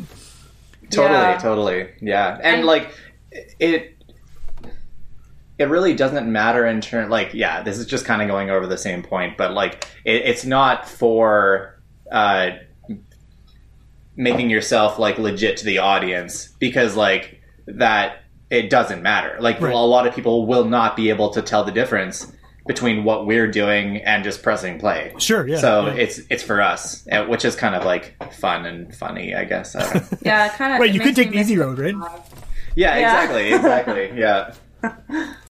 Totally, 0.90 1.20
Yeah. 1.20 1.38
totally. 1.38 1.88
Yeah. 2.02 2.36
And 2.36 2.46
And- 2.58 2.66
like 2.66 2.92
it 3.60 3.98
it 5.62 5.66
really 5.70 5.94
doesn't 5.94 6.30
matter 6.32 6.66
in 6.66 6.82
turn 6.82 7.10
like 7.10 7.34
yeah, 7.34 7.62
this 7.62 7.78
is 7.78 7.86
just 7.86 8.06
kind 8.06 8.22
of 8.22 8.28
going 8.28 8.50
over 8.50 8.66
the 8.68 8.78
same 8.78 9.04
point, 9.04 9.38
but 9.38 9.54
like 9.54 9.86
it, 10.04 10.24
it's 10.26 10.44
not 10.44 10.90
for 10.90 11.80
uh 12.12 12.50
making 14.16 14.50
yourself 14.50 15.00
like 15.00 15.18
legit 15.18 15.58
to 15.58 15.66
the 15.66 15.78
audience 15.78 16.50
because 16.60 16.96
like 16.96 17.42
that 17.68 18.24
it 18.50 18.70
doesn't 18.70 19.02
matter. 19.02 19.38
Like 19.40 19.62
Right. 19.62 19.74
a 19.74 19.78
lot 19.78 20.08
of 20.08 20.14
people 20.14 20.46
will 20.46 20.66
not 20.66 20.96
be 20.96 21.10
able 21.10 21.30
to 21.32 21.42
tell 21.42 21.64
the 21.64 21.72
difference 21.72 22.32
between 22.68 23.04
what 23.04 23.26
we're 23.26 23.50
doing 23.50 23.98
and 23.98 24.24
just 24.24 24.44
pressing 24.44 24.80
play. 24.80 25.14
Sure, 25.18 25.48
yeah. 25.48 25.58
so 25.58 25.88
yeah. 25.88 25.94
it's 25.94 26.20
it's 26.30 26.44
for 26.44 26.62
us, 26.62 27.08
uh, 27.12 27.26
which 27.26 27.46
is 27.46 27.56
kind 27.56 27.76
of 27.76 27.86
like 27.86 28.16
fun 28.34 28.66
and 28.66 28.94
funny, 28.96 29.34
I 29.34 29.46
guess. 29.46 29.76
I 29.76 30.04
yeah, 30.22 30.50
kind 30.50 30.74
of. 30.74 30.80
Right, 30.80 30.94
you 30.94 31.00
could 31.00 31.16
take 31.16 31.32
the 31.32 31.38
easy 31.40 31.58
road, 31.58 31.80
right? 31.80 31.96
Yeah, 32.76 32.98
Yeah. 32.98 33.22
exactly, 33.24 33.54
exactly. 33.54 34.12
Yeah. 34.20 34.54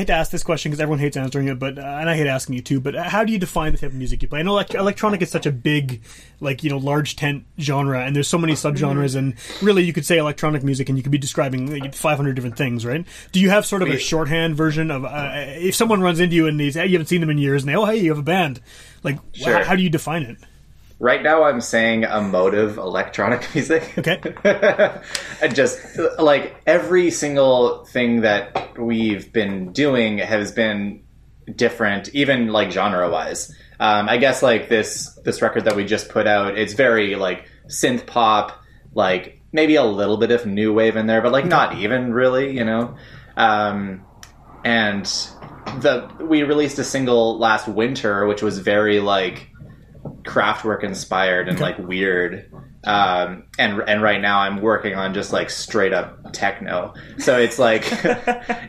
hate 0.00 0.06
to 0.06 0.12
I 0.12 0.16
hate 0.16 0.18
to 0.18 0.20
ask 0.20 0.30
this 0.30 0.42
question 0.42 0.70
because 0.70 0.80
everyone 0.80 0.98
hates 0.98 1.16
answering 1.16 1.48
it, 1.48 1.58
but 1.58 1.78
uh, 1.78 1.82
and 1.82 2.08
I 2.10 2.16
hate 2.16 2.26
asking 2.26 2.56
you 2.56 2.62
too. 2.62 2.80
But 2.80 2.94
how 2.96 3.24
do 3.24 3.32
you 3.32 3.38
define 3.38 3.72
the 3.72 3.78
type 3.78 3.90
of 3.90 3.94
music 3.96 4.22
you 4.22 4.28
play? 4.28 4.40
I 4.40 4.42
know 4.42 4.52
elect- 4.52 4.74
electronic 4.74 5.22
is 5.22 5.30
such 5.30 5.46
a 5.46 5.52
big, 5.52 6.02
like 6.40 6.64
you 6.64 6.70
know, 6.70 6.78
large 6.78 7.16
tent 7.16 7.44
genre, 7.58 8.04
and 8.04 8.16
there's 8.16 8.28
so 8.28 8.38
many 8.38 8.54
subgenres, 8.54 9.14
and 9.16 9.34
really 9.62 9.84
you 9.84 9.92
could 9.92 10.06
say 10.06 10.18
electronic 10.18 10.62
music, 10.62 10.88
and 10.88 10.98
you 10.98 11.02
could 11.02 11.12
be 11.12 11.18
describing 11.18 11.78
like, 11.80 11.94
500 11.94 12.34
different 12.34 12.56
things, 12.56 12.84
right? 12.84 13.04
Do 13.32 13.40
you 13.40 13.50
have 13.50 13.66
sort 13.66 13.82
of 13.82 13.88
a 13.88 13.98
shorthand 13.98 14.56
version 14.56 14.90
of 14.90 15.04
uh, 15.04 15.30
if 15.34 15.74
someone 15.74 16.00
runs 16.00 16.20
into 16.20 16.34
you 16.36 16.46
and 16.46 16.58
they 16.58 16.70
say 16.70 16.86
you 16.86 16.92
haven't 16.92 17.06
seen 17.08 17.20
them 17.20 17.30
in 17.30 17.38
years, 17.38 17.62
and 17.62 17.68
they 17.68 17.76
oh 17.76 17.84
hey 17.84 17.96
you 17.96 18.10
have 18.10 18.18
a 18.18 18.22
band, 18.22 18.60
like 19.02 19.18
Sure. 19.32 19.62
how 19.64 19.76
do 19.76 19.82
you 19.82 19.90
define 19.90 20.22
it? 20.22 20.38
Right 21.00 21.22
now, 21.22 21.44
I'm 21.44 21.62
saying 21.62 22.02
emotive 22.02 22.76
electronic 22.76 23.48
music. 23.54 23.96
Okay, 23.96 24.20
and 25.42 25.54
just 25.54 25.80
like 26.18 26.54
every 26.66 27.10
single 27.10 27.86
thing 27.86 28.20
that 28.20 28.78
we've 28.78 29.32
been 29.32 29.72
doing 29.72 30.18
has 30.18 30.52
been 30.52 31.02
different, 31.56 32.10
even 32.14 32.48
like 32.48 32.70
genre 32.70 33.10
wise. 33.10 33.50
Um, 33.80 34.10
I 34.10 34.18
guess 34.18 34.42
like 34.42 34.68
this 34.68 35.18
this 35.24 35.40
record 35.40 35.64
that 35.64 35.74
we 35.74 35.86
just 35.86 36.10
put 36.10 36.26
out, 36.26 36.58
it's 36.58 36.74
very 36.74 37.14
like 37.14 37.48
synth 37.66 38.04
pop, 38.04 38.62
like 38.94 39.40
maybe 39.52 39.76
a 39.76 39.84
little 39.84 40.18
bit 40.18 40.30
of 40.30 40.44
new 40.44 40.74
wave 40.74 40.96
in 40.96 41.06
there, 41.06 41.22
but 41.22 41.32
like 41.32 41.46
not 41.46 41.78
even 41.78 42.12
really, 42.12 42.54
you 42.54 42.64
know. 42.64 42.94
Um, 43.38 44.04
and 44.66 45.06
the 45.80 46.10
we 46.20 46.42
released 46.42 46.78
a 46.78 46.84
single 46.84 47.38
last 47.38 47.68
winter, 47.68 48.26
which 48.26 48.42
was 48.42 48.58
very 48.58 49.00
like 49.00 49.49
Kraftwerk 50.22 50.84
inspired 50.84 51.48
and 51.48 51.58
like 51.60 51.78
weird. 51.78 52.50
Um, 52.84 53.44
and 53.58 53.82
and 53.86 54.02
right 54.02 54.20
now 54.20 54.40
I'm 54.40 54.60
working 54.62 54.94
on 54.94 55.12
just 55.14 55.32
like 55.32 55.50
straight 55.50 55.92
up 55.92 56.32
techno. 56.32 56.94
So 57.18 57.38
it's 57.38 57.58
like 57.58 57.82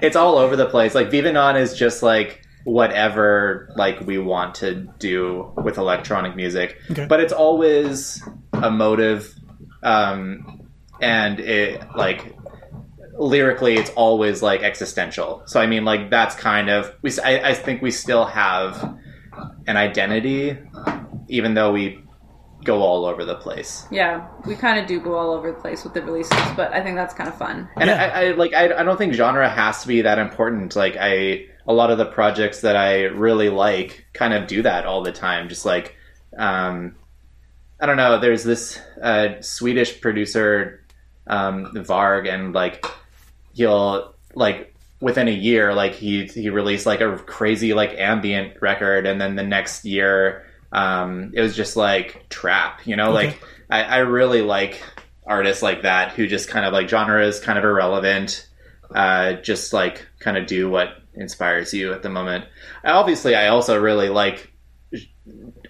it's 0.01 0.15
all 0.15 0.37
over 0.37 0.55
the 0.55 0.65
place. 0.67 0.93
Like 0.95 1.09
Viva 1.11 1.31
Non 1.31 1.55
is 1.55 1.73
just 1.77 2.03
like 2.03 2.41
whatever 2.63 3.71
like 3.75 3.99
we 4.01 4.17
want 4.19 4.55
to 4.55 4.75
do 4.99 5.51
with 5.63 5.77
electronic 5.77 6.35
music, 6.35 6.77
Okay. 6.91 7.05
but 7.07 7.19
it's 7.19 7.33
always 7.33 8.21
emotive, 8.53 9.33
um, 9.81 10.67
and 11.01 11.39
it 11.39 11.81
like 11.95 12.35
lyrically 13.17 13.75
it's 13.75 13.89
always 13.91 14.41
like 14.41 14.61
existential. 14.61 15.43
So 15.45 15.59
I 15.59 15.67
mean 15.67 15.85
like 15.85 16.09
that's 16.09 16.35
kind 16.35 16.69
of 16.69 16.93
we. 17.01 17.11
I 17.23 17.53
think 17.53 17.81
we 17.81 17.91
still 17.91 18.25
have 18.25 18.97
an 19.67 19.77
identity, 19.77 20.57
even 21.31 21.53
though 21.53 21.71
we 21.71 22.03
go 22.63 22.81
all 22.81 23.05
over 23.05 23.25
the 23.25 23.35
place. 23.35 23.87
Yeah, 23.89 24.27
we 24.45 24.55
kind 24.55 24.79
of 24.79 24.85
do 24.85 24.99
go 24.99 25.15
all 25.15 25.31
over 25.31 25.51
the 25.51 25.57
place 25.59 25.83
with 25.83 25.93
the 25.93 26.03
releases, 26.03 26.37
but 26.55 26.71
I 26.73 26.83
think 26.83 26.95
that's 26.95 27.13
kind 27.13 27.27
of 27.27 27.37
fun. 27.37 27.67
And 27.77 27.89
Yeah. 27.89 28.11
I, 28.13 28.25
I 28.25 28.31
like 28.33 28.53
I, 28.53 28.65
I 28.79 28.83
don't 28.83 28.97
think 28.97 29.13
genre 29.13 29.49
has 29.49 29.81
to 29.81 29.87
be 29.87 30.01
that 30.03 30.19
important. 30.19 30.75
Like 30.75 30.95
I 30.99 31.47
a 31.67 31.73
lot 31.73 31.89
of 31.89 31.97
the 31.97 32.05
projects 32.05 32.61
that 32.61 32.75
I 32.75 33.03
really 33.03 33.49
like 33.49 34.05
kind 34.13 34.33
of 34.33 34.47
do 34.47 34.61
that 34.63 34.85
all 34.85 35.01
the 35.01 35.11
time. 35.11 35.49
Just 35.49 35.65
like 35.65 35.95
um, 36.37 36.95
I 37.79 37.85
don't 37.87 37.97
know. 37.97 38.19
There's 38.19 38.43
this 38.43 38.79
uh, 39.01 39.41
Swedish 39.41 39.99
producer 40.01 40.85
um, 41.27 41.71
Varg, 41.73 42.31
and 42.31 42.53
like 42.53 42.85
he'll 43.53 44.13
like 44.35 44.75
within 44.99 45.27
a 45.27 45.31
year, 45.31 45.73
like 45.73 45.93
he 45.93 46.25
he 46.25 46.49
released 46.49 46.85
like 46.85 47.01
a 47.01 47.17
crazy 47.17 47.73
like 47.73 47.95
ambient 47.97 48.61
record, 48.61 49.07
and 49.07 49.19
then 49.19 49.35
the 49.35 49.43
next 49.43 49.83
year 49.85 50.45
um, 50.71 51.31
it 51.33 51.41
was 51.41 51.55
just 51.55 51.75
like 51.75 52.27
trap. 52.29 52.85
You 52.87 52.95
know, 52.95 53.15
Okay. 53.15 53.27
like 53.27 53.43
I, 53.69 53.83
I 53.83 53.97
really 53.99 54.41
like 54.41 54.81
artists 55.25 55.61
like 55.63 55.83
that 55.83 56.11
who 56.13 56.27
just 56.27 56.49
kind 56.49 56.65
of 56.65 56.73
like 56.73 56.89
genre 56.89 57.25
is 57.25 57.39
kind 57.39 57.57
of 57.57 57.63
irrelevant. 57.65 58.47
Uh, 58.93 59.33
just 59.33 59.71
like 59.71 60.05
kind 60.19 60.37
of 60.37 60.45
do 60.47 60.69
what 60.69 60.89
inspires 61.13 61.73
you 61.73 61.93
at 61.93 62.03
the 62.03 62.09
moment. 62.09 62.45
Obviously, 62.83 63.35
I 63.35 63.47
also 63.47 63.79
really 63.79 64.09
like 64.09 64.51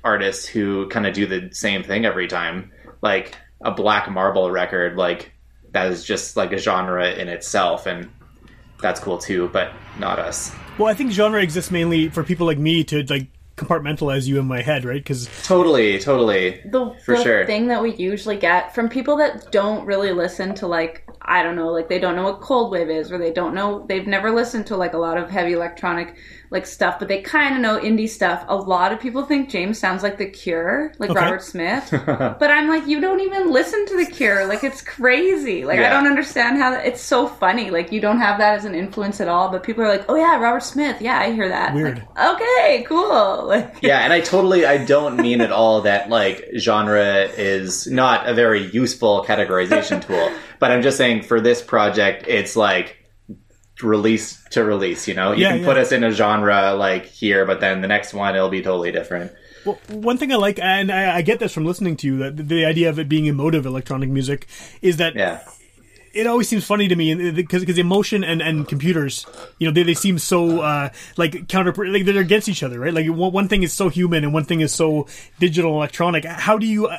artists 0.03 0.45
who 0.45 0.87
kind 0.89 1.05
of 1.05 1.13
do 1.13 1.27
the 1.27 1.49
same 1.53 1.83
thing 1.83 2.05
every 2.05 2.27
time, 2.27 2.71
like 3.01 3.35
a 3.63 3.71
Black 3.71 4.09
Marble 4.09 4.49
record. 4.49 4.97
Like 4.97 5.31
that 5.71 5.91
is 5.91 6.03
just 6.03 6.35
like 6.35 6.51
a 6.51 6.57
genre 6.57 7.11
in 7.11 7.27
itself, 7.27 7.85
and 7.85 8.09
that's 8.81 8.99
cool 8.99 9.17
too. 9.19 9.49
But 9.53 9.71
not 9.99 10.17
us. 10.19 10.51
well 10.77 10.87
I 10.87 10.93
think 10.95 11.11
genre 11.11 11.41
exists 11.41 11.69
mainly 11.71 12.09
for 12.09 12.23
people 12.23 12.47
like 12.47 12.57
me 12.57 12.83
to 12.85 13.03
like 13.03 13.27
compartmentalize 13.65 14.27
you 14.27 14.39
in 14.39 14.45
my 14.47 14.61
head, 14.61 14.85
right? 14.85 15.01
Because 15.01 15.29
Totally, 15.43 15.99
totally. 15.99 16.61
the, 16.65 16.95
For 17.05 17.15
the 17.15 17.23
sure. 17.23 17.45
thing 17.45 17.67
that 17.67 17.81
we 17.81 17.95
usually 17.95 18.37
get 18.37 18.73
from 18.73 18.89
people 18.89 19.15
that 19.17 19.51
don't 19.51 19.85
really 19.85 20.11
listen 20.11 20.55
to 20.55 20.67
like 20.67 21.07
I 21.23 21.43
don't 21.43 21.55
know, 21.55 21.69
like 21.69 21.87
they 21.87 21.99
don't 21.99 22.15
know 22.15 22.23
what 22.23 22.41
cold 22.41 22.71
wave 22.71 22.89
is, 22.89 23.11
or 23.11 23.17
they 23.17 23.31
don't 23.31 23.53
know 23.53 23.85
they've 23.87 24.07
never 24.07 24.31
listened 24.31 24.65
to 24.67 24.77
like 24.77 24.93
a 24.93 24.97
lot 24.97 25.17
of 25.17 25.29
heavy 25.29 25.53
electronic 25.53 26.15
like 26.51 26.65
stuff, 26.65 26.99
but 26.99 27.07
they 27.07 27.21
kind 27.21 27.55
of 27.55 27.61
know 27.61 27.79
indie 27.79 28.09
stuff. 28.09 28.43
A 28.49 28.55
lot 28.55 28.91
of 28.91 28.99
people 28.99 29.25
think 29.25 29.49
James 29.49 29.79
sounds 29.79 30.03
like 30.03 30.17
The 30.17 30.25
Cure, 30.29 30.93
like 30.99 31.09
Okay. 31.09 31.19
Robert 31.19 31.41
Smith, 31.41 31.89
but 32.05 32.51
I'm 32.51 32.67
like, 32.67 32.85
you 32.87 32.99
don't 32.99 33.21
even 33.21 33.51
listen 33.51 33.85
to 33.87 33.97
The 33.97 34.11
Cure. 34.11 34.45
Like 34.45 34.63
it's 34.63 34.81
crazy. 34.81 35.63
Like 35.65 35.79
I 35.79 35.89
don't 35.89 36.05
understand 36.07 36.57
how 36.57 36.71
that, 36.71 36.85
it's 36.85 37.01
so 37.01 37.25
funny. 37.25 37.71
Like 37.71 37.91
you 37.93 38.01
don't 38.01 38.19
have 38.19 38.37
that 38.39 38.55
as 38.55 38.65
an 38.65 38.75
influence 38.75 39.21
at 39.21 39.29
all, 39.29 39.49
but 39.49 39.63
people 39.63 39.83
are 39.83 39.87
like, 39.87 40.05
oh 40.09 40.15
yeah, 40.15 40.37
Robert 40.37 40.63
Smith. 40.63 41.01
Yeah, 41.01 41.17
I 41.19 41.31
hear 41.31 41.47
that. 41.47 41.73
Weird. 41.73 42.05
Like, 42.15 42.35
okay, 42.35 42.85
cool. 42.87 43.31
Like 43.51 43.77
yeah, 43.81 43.99
and 43.99 44.13
I 44.13 44.19
totally 44.21 44.65
I 44.65 44.83
don't 44.83 45.17
mean 45.17 45.41
at 45.41 45.51
all 45.51 45.81
that 45.81 46.09
like 46.09 46.47
genre 46.57 47.23
is 47.37 47.87
not 47.87 48.27
a 48.27 48.33
very 48.33 48.69
useful 48.71 49.23
categorization 49.25 50.05
tool, 50.05 50.31
but 50.59 50.71
I'm 50.71 50.81
just 50.81 50.97
saying 50.97 51.23
for 51.23 51.39
this 51.41 51.61
project 51.61 52.25
it's 52.27 52.55
like 52.55 52.97
release 53.83 54.41
to 54.51 54.63
release, 54.63 55.07
you 55.07 55.13
know? 55.13 55.31
You 55.31 55.43
Yeah, 55.43 55.51
can 55.51 55.59
yeah. 55.61 55.65
put 55.65 55.77
us 55.77 55.91
in 55.91 56.03
a 56.03 56.11
genre 56.11 56.73
like 56.73 57.05
here, 57.05 57.45
but 57.45 57.59
then 57.59 57.81
the 57.81 57.87
next 57.87 58.13
one 58.13 58.35
it'll 58.35 58.49
be 58.49 58.61
totally 58.61 58.91
different. 58.91 59.31
Well, 59.65 59.79
one 59.89 60.17
thing 60.17 60.31
I 60.31 60.37
like, 60.37 60.57
and 60.59 60.91
I, 60.91 61.17
I 61.17 61.21
get 61.21 61.39
this 61.39 61.53
from 61.53 61.65
listening 61.65 61.95
to 61.97 62.07
you, 62.07 62.17
that 62.19 62.37
the, 62.37 62.43
the 62.43 62.65
idea 62.65 62.89
of 62.89 62.97
it 62.99 63.07
being 63.07 63.25
emotive 63.27 63.65
electronic 63.65 64.09
music 64.09 64.47
is 64.81 64.97
that 64.97 65.15
Yeah. 65.15 65.41
it 66.13 66.25
always 66.25 66.49
seems 66.49 66.65
funny 66.65 66.87
to 66.87 66.95
me 66.95 67.31
because 67.31 67.61
because 67.61 67.77
emotion 67.77 68.23
and, 68.23 68.41
and 68.41 68.67
computers, 68.67 69.25
you 69.59 69.67
know, 69.67 69.73
they, 69.73 69.83
they 69.83 69.93
seem 69.93 70.17
so 70.17 70.61
uh, 70.61 70.89
like 71.15 71.47
counter 71.47 71.73
like 71.87 72.05
they're 72.05 72.17
against 72.19 72.49
each 72.49 72.63
other, 72.63 72.79
right? 72.79 72.93
Like 72.93 73.07
one, 73.07 73.31
one 73.31 73.47
thing 73.47 73.61
is 73.63 73.71
so 73.71 73.87
human 73.89 74.23
and 74.23 74.33
one 74.33 74.45
thing 74.45 74.61
is 74.61 74.73
so 74.73 75.07
digital 75.39 75.73
electronic. 75.75 76.25
How 76.25 76.57
do 76.57 76.65
you? 76.65 76.89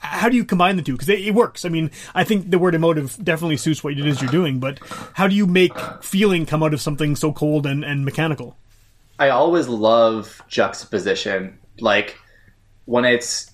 How 0.00 0.28
do 0.28 0.36
you 0.36 0.44
combine 0.44 0.76
the 0.76 0.82
two? 0.82 0.92
Because 0.92 1.08
it, 1.08 1.20
it 1.20 1.32
works. 1.32 1.64
I 1.64 1.68
mean, 1.68 1.90
I 2.14 2.24
think 2.24 2.50
the 2.50 2.58
word 2.58 2.74
emotive 2.74 3.22
definitely 3.22 3.56
suits 3.56 3.82
what 3.82 3.92
it 3.92 4.06
is 4.06 4.22
you're 4.22 4.30
doing. 4.30 4.60
But 4.60 4.78
how 5.14 5.28
do 5.28 5.34
you 5.34 5.46
make 5.46 5.78
feeling 6.02 6.46
come 6.46 6.62
out 6.62 6.74
of 6.74 6.80
something 6.80 7.16
so 7.16 7.32
cold 7.32 7.66
and, 7.66 7.84
and 7.84 8.04
mechanical? 8.04 8.56
I 9.18 9.28
always 9.28 9.68
love 9.68 10.42
juxtaposition. 10.48 11.58
Like 11.80 12.18
when 12.84 13.04
it's 13.04 13.52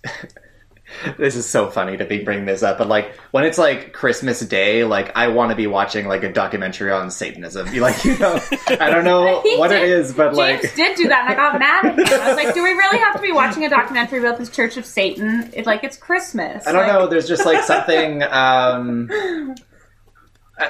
this 1.18 1.36
is 1.36 1.48
so 1.48 1.70
funny 1.70 1.96
to 1.96 2.04
be 2.04 2.22
bringing 2.24 2.44
this 2.46 2.62
up, 2.62 2.78
but 2.78 2.88
like 2.88 3.14
when 3.30 3.44
it's 3.44 3.58
like 3.58 3.92
Christmas 3.92 4.40
Day, 4.40 4.84
like 4.84 5.16
I 5.16 5.28
want 5.28 5.50
to 5.50 5.56
be 5.56 5.66
watching 5.66 6.06
like 6.08 6.22
a 6.24 6.32
documentary 6.32 6.90
on 6.92 7.10
Satanism. 7.10 7.68
Like 7.80 8.04
you 8.04 8.18
know, 8.18 8.40
I 8.68 8.90
don't 8.90 9.04
know 9.04 9.40
what 9.58 9.72
it 9.72 9.80
did- 9.80 9.88
is, 9.90 10.12
but 10.12 10.34
James 10.34 10.36
like 10.38 10.74
did 10.74 10.96
do 10.96 11.08
that, 11.08 11.22
and 11.22 11.32
I 11.32 11.34
got 11.34 11.58
mad 11.58 11.84
at 11.86 11.98
him. 11.98 12.20
I 12.20 12.28
was 12.34 12.36
like, 12.44 12.54
"Do 12.54 12.62
we 12.62 12.70
really 12.72 12.98
have 12.98 13.14
to 13.16 13.22
be 13.22 13.32
watching 13.32 13.64
a 13.64 13.68
documentary 13.70 14.18
about 14.18 14.38
this 14.38 14.50
Church 14.50 14.76
of 14.76 14.84
Satan? 14.84 15.50
It's 15.54 15.66
like 15.66 15.84
it's 15.84 15.96
Christmas." 15.96 16.66
I 16.66 16.72
don't 16.72 16.82
Like, 16.86 16.92
know. 16.92 17.06
There's 17.06 17.28
just 17.28 17.46
like 17.46 17.62
something, 17.64 18.22
um, 18.24 19.08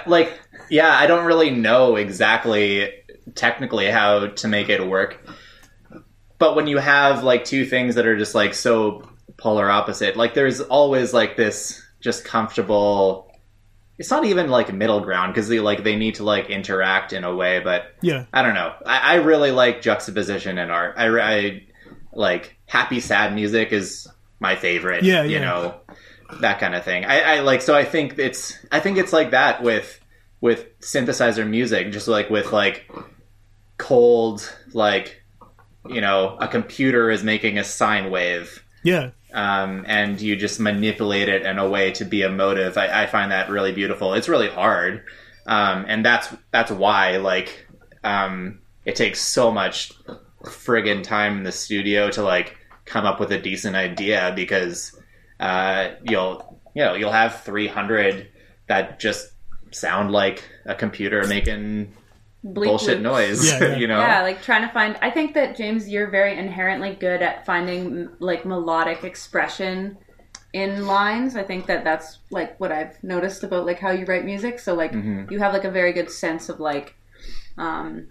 like 0.06 0.38
yeah, 0.70 0.90
I 0.96 1.06
don't 1.06 1.24
really 1.26 1.50
know 1.50 1.96
exactly 1.96 2.92
technically 3.34 3.86
how 3.90 4.28
to 4.28 4.48
make 4.48 4.68
it 4.68 4.86
work. 4.86 5.18
But 6.38 6.56
when 6.56 6.66
you 6.66 6.78
have 6.78 7.22
like 7.24 7.44
two 7.44 7.64
things 7.66 7.96
that 7.96 8.06
are 8.06 8.16
just 8.16 8.34
like 8.34 8.54
so 8.54 9.02
polar 9.40 9.70
opposite, 9.70 10.16
like 10.16 10.34
there's 10.34 10.60
always 10.60 11.12
like 11.12 11.36
this 11.36 11.82
just 12.00 12.24
comfortable. 12.24 13.26
It's 13.98 14.10
not 14.10 14.24
even 14.24 14.48
like 14.48 14.72
middle 14.72 15.00
ground 15.00 15.34
because 15.34 15.48
they 15.48 15.60
like 15.60 15.82
they 15.84 15.96
need 15.96 16.16
to 16.16 16.24
like 16.24 16.48
interact 16.50 17.12
in 17.12 17.24
a 17.24 17.34
way, 17.34 17.60
but 17.60 17.94
Yeah. 18.00 18.26
I 18.32 18.42
don't 18.42 18.54
know. 18.54 18.72
I, 18.86 18.98
I 18.98 19.14
really 19.16 19.50
like 19.50 19.82
juxtaposition 19.82 20.58
in 20.58 20.70
art. 20.70 20.94
I, 20.96 21.06
I 21.20 21.66
like 22.12 22.56
happy 22.66 23.00
sad 23.00 23.34
music 23.34 23.72
is 23.72 24.08
my 24.38 24.56
favorite. 24.56 25.04
Yeah, 25.04 25.22
you 25.24 25.36
yeah. 25.38 25.44
know 25.44 25.80
that 26.40 26.60
kind 26.60 26.74
of 26.74 26.84
thing. 26.84 27.04
I, 27.04 27.36
I 27.36 27.40
like 27.40 27.60
so 27.62 27.74
I 27.74 27.84
think 27.84 28.18
it's 28.18 28.58
I 28.72 28.80
think 28.80 28.96
it's 28.98 29.12
like 29.12 29.32
that 29.32 29.62
with 29.62 30.00
with 30.40 30.78
synthesizer 30.80 31.46
music, 31.48 31.92
just 31.92 32.08
like 32.08 32.30
with 32.30 32.52
like 32.52 32.90
cold 33.76 34.50
like 34.72 35.22
you 35.88 36.00
know 36.00 36.36
a 36.40 36.48
computer 36.48 37.10
is 37.10 37.22
making 37.24 37.58
a 37.58 37.64
sine 37.64 38.10
wave 38.10 38.62
Yeah. 38.82 39.10
Um, 39.32 39.84
and 39.86 40.20
you 40.20 40.36
just 40.36 40.60
manipulate 40.60 41.28
it 41.28 41.46
in 41.46 41.58
a 41.58 41.68
way 41.68 41.92
to 41.92 42.04
be 42.04 42.22
emotive. 42.22 42.76
I, 42.76 43.04
I 43.04 43.06
find 43.06 43.32
that 43.32 43.50
really 43.50 43.72
beautiful. 43.72 44.14
It's 44.14 44.28
really 44.28 44.48
hard, 44.48 45.04
um, 45.46 45.84
and 45.88 46.04
that's 46.04 46.28
that's 46.50 46.70
why 46.70 47.18
like 47.18 47.66
um, 48.04 48.60
it 48.84 48.96
takes 48.96 49.20
so 49.20 49.50
much 49.50 49.92
friggin' 50.44 51.02
time 51.02 51.38
in 51.38 51.42
the 51.44 51.52
studio 51.52 52.10
to 52.10 52.22
like 52.22 52.56
come 52.84 53.04
up 53.04 53.20
with 53.20 53.30
a 53.32 53.38
decent 53.38 53.76
idea 53.76 54.32
because 54.34 54.98
uh, 55.38 55.90
you'll 56.02 56.60
you 56.74 56.84
know 56.84 56.94
you'll 56.94 57.12
have 57.12 57.42
three 57.42 57.68
hundred 57.68 58.28
that 58.68 59.00
just 59.00 59.32
sound 59.70 60.10
like 60.10 60.42
a 60.66 60.74
computer 60.74 61.26
making 61.26 61.92
bleep 62.44 62.64
bullshit 62.66 63.00
loops. 63.00 63.02
noise. 63.02 63.46
Yeah, 63.50 63.64
yeah. 63.64 63.76
you 63.80 63.86
know. 63.86 63.98
Yeah, 64.00 64.22
like 64.22 64.42
trying 64.42 64.62
to 64.66 64.72
find. 64.72 64.96
I 65.02 65.10
think 65.10 65.34
that 65.34 65.56
James, 65.56 65.88
you're 65.88 66.10
very 66.10 66.38
inherently 66.38 66.94
good 66.94 67.22
at 67.22 67.44
finding 67.46 68.08
like 68.18 68.44
melodic 68.44 69.04
expression 69.04 69.98
in 70.52 70.86
lines. 70.86 71.36
I 71.36 71.42
think 71.42 71.66
that 71.66 71.84
that's 71.84 72.18
like 72.30 72.58
what 72.58 72.72
I've 72.72 73.02
noticed 73.04 73.44
about 73.44 73.66
like 73.66 73.78
how 73.78 73.90
you 73.90 74.04
write 74.06 74.24
music. 74.24 74.58
So 74.58 74.74
like 74.74 74.92
Mm-hmm. 74.92 75.32
you 75.32 75.38
have 75.38 75.52
like 75.52 75.64
a 75.64 75.70
very 75.70 75.92
good 75.92 76.10
sense 76.10 76.48
of 76.48 76.58
like, 76.60 76.96
um, 77.58 78.08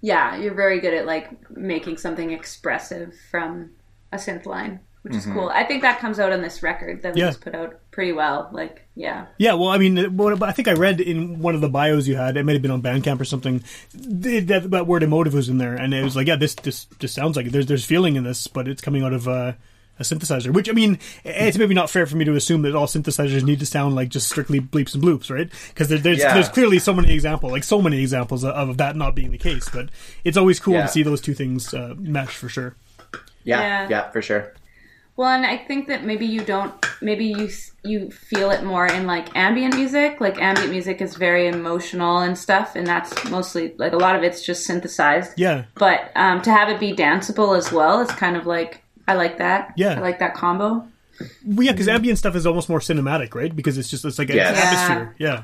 yeah, 0.00 0.36
you're 0.36 0.54
very 0.54 0.80
good 0.80 0.92
at 0.94 1.06
like 1.06 1.30
making 1.50 1.96
something 1.96 2.30
expressive 2.32 3.14
from 3.30 3.70
a 4.12 4.16
synth 4.16 4.44
line, 4.44 4.80
which 5.02 5.12
Mm-hmm. 5.14 5.30
is 5.30 5.34
cool. 5.34 5.48
I 5.48 5.64
think 5.64 5.82
that 5.82 5.98
comes 6.00 6.18
out 6.20 6.32
on 6.32 6.42
this 6.42 6.62
record 6.62 7.02
that 7.02 7.14
we 7.14 7.20
Yeah. 7.20 7.28
just 7.28 7.40
put 7.40 7.54
out 7.54 7.78
pretty 7.90 8.12
well. 8.12 8.48
Like, 8.52 8.86
yeah. 8.94 9.26
Yeah, 9.38 9.54
well, 9.54 9.68
I 9.68 9.78
mean, 9.78 10.16
what, 10.16 10.40
I 10.42 10.52
think 10.52 10.68
I 10.68 10.72
read 10.74 11.00
in 11.00 11.40
one 11.40 11.54
of 11.54 11.60
the 11.60 11.68
bios 11.68 12.06
you 12.06 12.16
had, 12.16 12.36
it 12.36 12.44
may 12.44 12.52
have 12.54 12.62
been 12.62 12.70
on 12.70 12.82
Bandcamp 12.82 13.20
or 13.20 13.24
something, 13.24 13.62
that, 13.94 14.70
that 14.70 14.86
word 14.86 15.02
emotive 15.02 15.34
was 15.34 15.48
in 15.48 15.58
there, 15.58 15.74
and 15.74 15.92
it 15.92 16.02
was 16.04 16.14
like, 16.16 16.26
yeah, 16.28 16.36
this 16.36 16.54
this 16.54 16.84
just 17.00 17.14
sounds 17.14 17.36
like 17.36 17.46
it. 17.46 17.52
There's 17.52 17.66
there's 17.66 17.84
feeling 17.84 18.16
in 18.16 18.24
this, 18.24 18.46
but 18.46 18.68
it's 18.68 18.80
coming 18.82 19.02
out 19.02 19.12
of 19.12 19.26
uh, 19.28 19.52
a 19.98 20.02
synthesizer. 20.04 20.52
Which 20.52 20.68
I 20.70 20.72
mean, 20.72 20.98
it's 21.24 21.58
maybe 21.58 21.74
not 21.74 21.90
fair 21.90 22.06
for 22.06 22.16
me 22.16 22.24
to 22.24 22.34
assume 22.34 22.62
that 22.62 22.74
all 22.74 22.86
synthesizers 22.86 23.42
need 23.42 23.58
to 23.60 23.66
sound 23.66 23.94
like 23.94 24.08
just 24.08 24.28
strictly 24.28 24.60
bleeps 24.60 24.94
and 24.94 25.02
bloops, 25.02 25.30
right? 25.30 25.50
Because 25.68 25.88
there, 25.88 25.98
there's 25.98 26.18
Yeah. 26.20 26.32
there's 26.34 26.48
clearly 26.48 26.78
so 26.78 26.94
many 26.94 27.12
examples, 27.12 27.50
like 27.52 27.64
so 27.64 27.82
many 27.82 28.00
examples 28.00 28.44
of, 28.44 28.50
of 28.54 28.76
that 28.78 28.94
not 28.96 29.14
being 29.14 29.32
the 29.32 29.38
case. 29.38 29.68
But 29.68 29.88
it's 30.24 30.36
always 30.36 30.60
cool 30.60 30.74
Yeah. 30.74 30.82
to 30.82 30.88
see 30.88 31.02
those 31.02 31.20
two 31.20 31.34
things 31.34 31.74
uh, 31.74 31.94
mesh 31.98 32.36
for 32.36 32.48
sure. 32.48 32.74
yeah, 33.44 33.60
Yeah. 33.60 33.88
yeah, 33.90 34.10
for 34.10 34.22
sure. 34.22 34.54
Well, 35.16 35.28
and 35.28 35.44
I 35.44 35.58
think 35.58 35.88
that 35.88 36.04
maybe 36.04 36.24
you 36.24 36.42
don't, 36.42 36.72
maybe 37.02 37.26
you 37.26 37.50
you 37.84 38.10
feel 38.10 38.50
it 38.50 38.64
more 38.64 38.86
in 38.86 39.06
like 39.06 39.34
ambient 39.36 39.74
music. 39.76 40.20
Like 40.20 40.40
ambient 40.40 40.70
music 40.70 41.00
is 41.02 41.16
very 41.16 41.48
emotional 41.48 42.18
and 42.20 42.36
stuff, 42.36 42.74
and 42.76 42.86
that's 42.86 43.28
mostly 43.30 43.74
like 43.76 43.92
a 43.92 43.96
lot 43.98 44.16
of 44.16 44.22
it's 44.22 44.42
just 44.44 44.64
synthesized. 44.64 45.32
Yeah, 45.36 45.64
But 45.74 46.10
um, 46.16 46.40
to 46.42 46.50
have 46.50 46.68
it 46.70 46.80
be 46.80 46.92
danceable 46.94 47.56
as 47.56 47.70
well 47.70 48.00
is 48.00 48.10
kind 48.10 48.36
of 48.36 48.46
like 48.46 48.82
I 49.06 49.14
like 49.14 49.38
that. 49.38 49.74
Yeah. 49.76 49.94
I 49.98 50.00
like 50.00 50.18
that 50.20 50.34
combo. 50.34 50.86
well, 51.44 51.62
yeah, 51.66 51.72
because 51.72 51.88
ambient 51.88 52.18
stuff 52.18 52.34
is 52.34 52.46
almost 52.46 52.68
more 52.70 52.80
cinematic, 52.80 53.34
right? 53.34 53.54
Because 53.54 53.76
it's 53.76 53.90
just 53.90 54.04
it's 54.06 54.18
like 54.18 54.30
Yes. 54.30 54.48
an 54.48 54.54
Yeah. 54.56 54.62
atmosphere. 54.64 55.14
Yeah, 55.18 55.42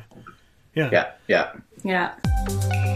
yeah, 0.75 0.91
Yeah, 0.93 1.53
yeah. 1.85 2.15
Yeah. 2.65 2.88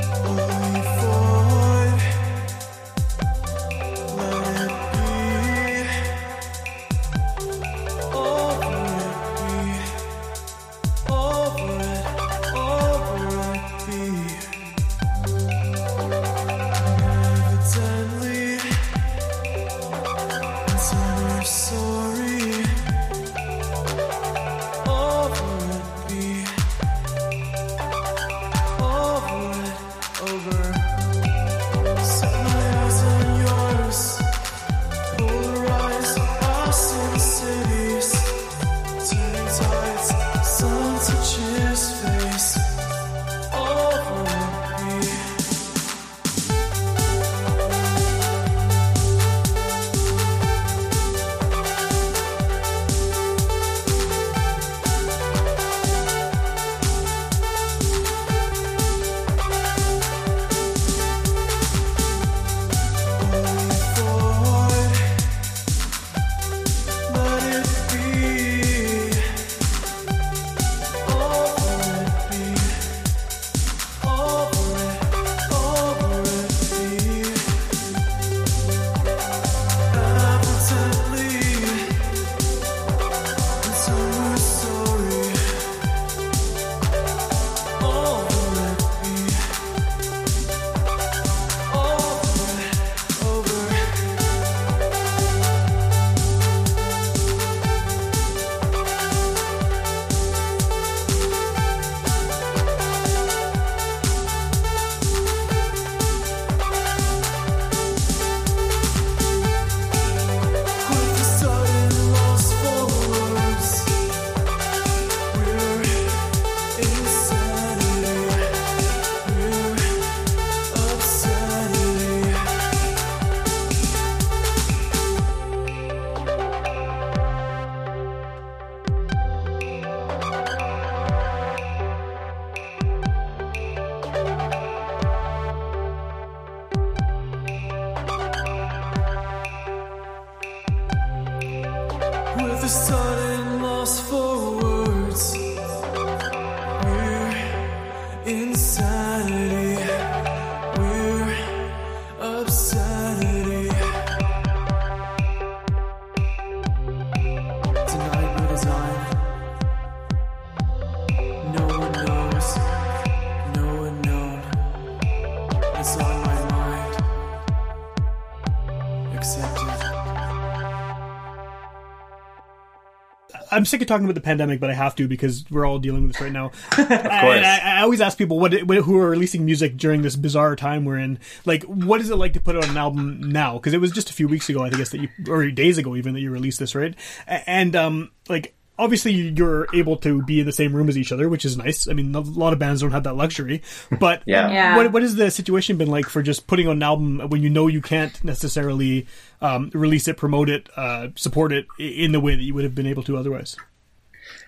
I'm 173.62 173.66
sick 173.66 173.80
of 173.80 173.86
talking 173.86 174.04
about 174.04 174.16
the 174.16 174.20
pandemic, 174.20 174.58
but 174.58 174.70
I 174.70 174.74
have 174.74 174.96
to 174.96 175.06
because 175.06 175.44
we're 175.48 175.64
all 175.64 175.78
dealing 175.78 176.02
with 176.02 176.14
this 176.14 176.20
right 176.20 176.32
now. 176.32 176.46
of 176.72 176.74
course. 176.76 176.90
I, 176.90 177.60
I 177.62 177.82
always 177.82 178.00
ask 178.00 178.18
people 178.18 178.40
what, 178.40 178.52
what 178.64 178.78
who 178.78 178.98
are 178.98 179.08
releasing 179.08 179.44
music 179.44 179.76
during 179.76 180.02
this 180.02 180.16
bizarre 180.16 180.56
time 180.56 180.84
we're 180.84 180.98
in. 180.98 181.20
Like, 181.44 181.62
what 181.62 182.00
is 182.00 182.10
it 182.10 182.16
like 182.16 182.32
to 182.32 182.40
put 182.40 182.56
out 182.56 182.68
an 182.68 182.76
album 182.76 183.22
now? 183.30 183.58
Because 183.58 183.72
it 183.72 183.80
was 183.80 183.92
just 183.92 184.10
a 184.10 184.12
few 184.12 184.26
weeks 184.26 184.48
ago, 184.48 184.64
I 184.64 184.70
guess 184.70 184.90
that 184.90 185.00
you, 185.00 185.10
or 185.28 185.48
days 185.52 185.78
ago 185.78 185.94
even 185.94 186.12
that 186.14 186.20
you 186.20 186.32
released 186.32 186.58
this, 186.58 186.74
right? 186.74 186.96
And 187.28 187.76
um, 187.76 188.10
like. 188.28 188.56
Obviously, 188.82 189.12
you're 189.12 189.68
able 189.72 189.96
to 189.98 190.22
be 190.22 190.40
in 190.40 190.46
the 190.46 190.52
same 190.52 190.74
room 190.74 190.88
as 190.88 190.98
each 190.98 191.12
other, 191.12 191.28
which 191.28 191.44
is 191.44 191.56
nice. 191.56 191.86
I 191.86 191.92
mean, 191.92 192.12
a 192.14 192.20
lot 192.20 192.52
of 192.52 192.58
bands 192.58 192.80
don't 192.80 192.90
have 192.90 193.04
that 193.04 193.14
luxury. 193.14 193.62
But 194.00 194.22
Yeah. 194.26 194.50
Yeah. 194.50 194.76
what 194.76 194.92
what 194.92 195.02
has 195.02 195.14
the 195.14 195.30
situation 195.30 195.76
been 195.76 195.88
like 195.88 196.08
for 196.08 196.20
just 196.20 196.48
putting 196.48 196.66
on 196.66 196.78
an 196.78 196.82
album 196.82 197.28
when 197.28 197.42
you 197.42 197.48
know 197.50 197.68
you 197.68 197.80
can't 197.80 198.22
necessarily 198.24 199.06
um, 199.40 199.70
release 199.72 200.08
it, 200.08 200.16
promote 200.16 200.48
it, 200.48 200.68
uh, 200.76 201.08
support 201.14 201.52
it 201.52 201.66
in 201.78 202.10
the 202.10 202.20
way 202.20 202.34
that 202.34 202.42
you 202.42 202.54
would 202.54 202.64
have 202.64 202.74
been 202.74 202.86
able 202.86 203.04
to 203.04 203.16
otherwise? 203.16 203.56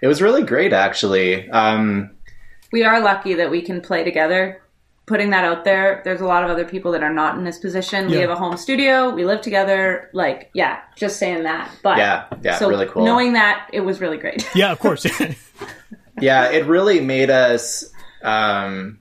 It 0.03 0.09
was 0.09 0.21
really 0.21 0.43
great, 0.43 0.73
actually. 0.73 1.49
Um, 1.51 2.11
we 2.73 2.83
are 2.83 3.01
lucky 3.01 3.35
that 3.35 3.51
we 3.53 3.63
can 3.63 3.81
play 3.81 4.03
together. 4.03 4.61
Putting 5.07 5.31
that 5.31 5.45
out 5.45 5.65
there, 5.65 6.01
there's 6.05 6.23
a 6.23 6.25
lot 6.25 6.45
of 6.45 6.51
other 6.51 6.65
people 6.65 6.93
that 6.93 7.03
are 7.03 7.13
not 7.13 7.37
in 7.37 7.45
this 7.45 7.59
position. 7.59 8.09
We 8.09 8.17
have 8.17 8.31
a 8.31 8.37
home 8.37 8.57
studio, 8.57 9.11
we 9.11 9.27
live 9.27 9.43
together. 9.43 10.09
Like, 10.15 10.51
yeah, 10.55 10.81
just 10.97 11.19
saying 11.19 11.43
that. 11.43 11.71
But 11.83 11.99
Yeah, 11.99 12.25
yeah, 12.43 12.57
so 12.57 12.71
really 12.71 12.87
cool. 12.87 13.05
Knowing 13.05 13.35
that, 13.35 13.69
it 13.73 13.81
was 13.81 14.01
really 14.01 14.17
great. 14.17 14.49
Yeah, 14.55 14.73
of 14.73 14.79
course. 14.79 15.05
yeah, 16.21 16.51
it 16.51 16.67
really 16.67 17.01
made 17.01 17.29
us 17.29 17.93
um, 18.23 18.99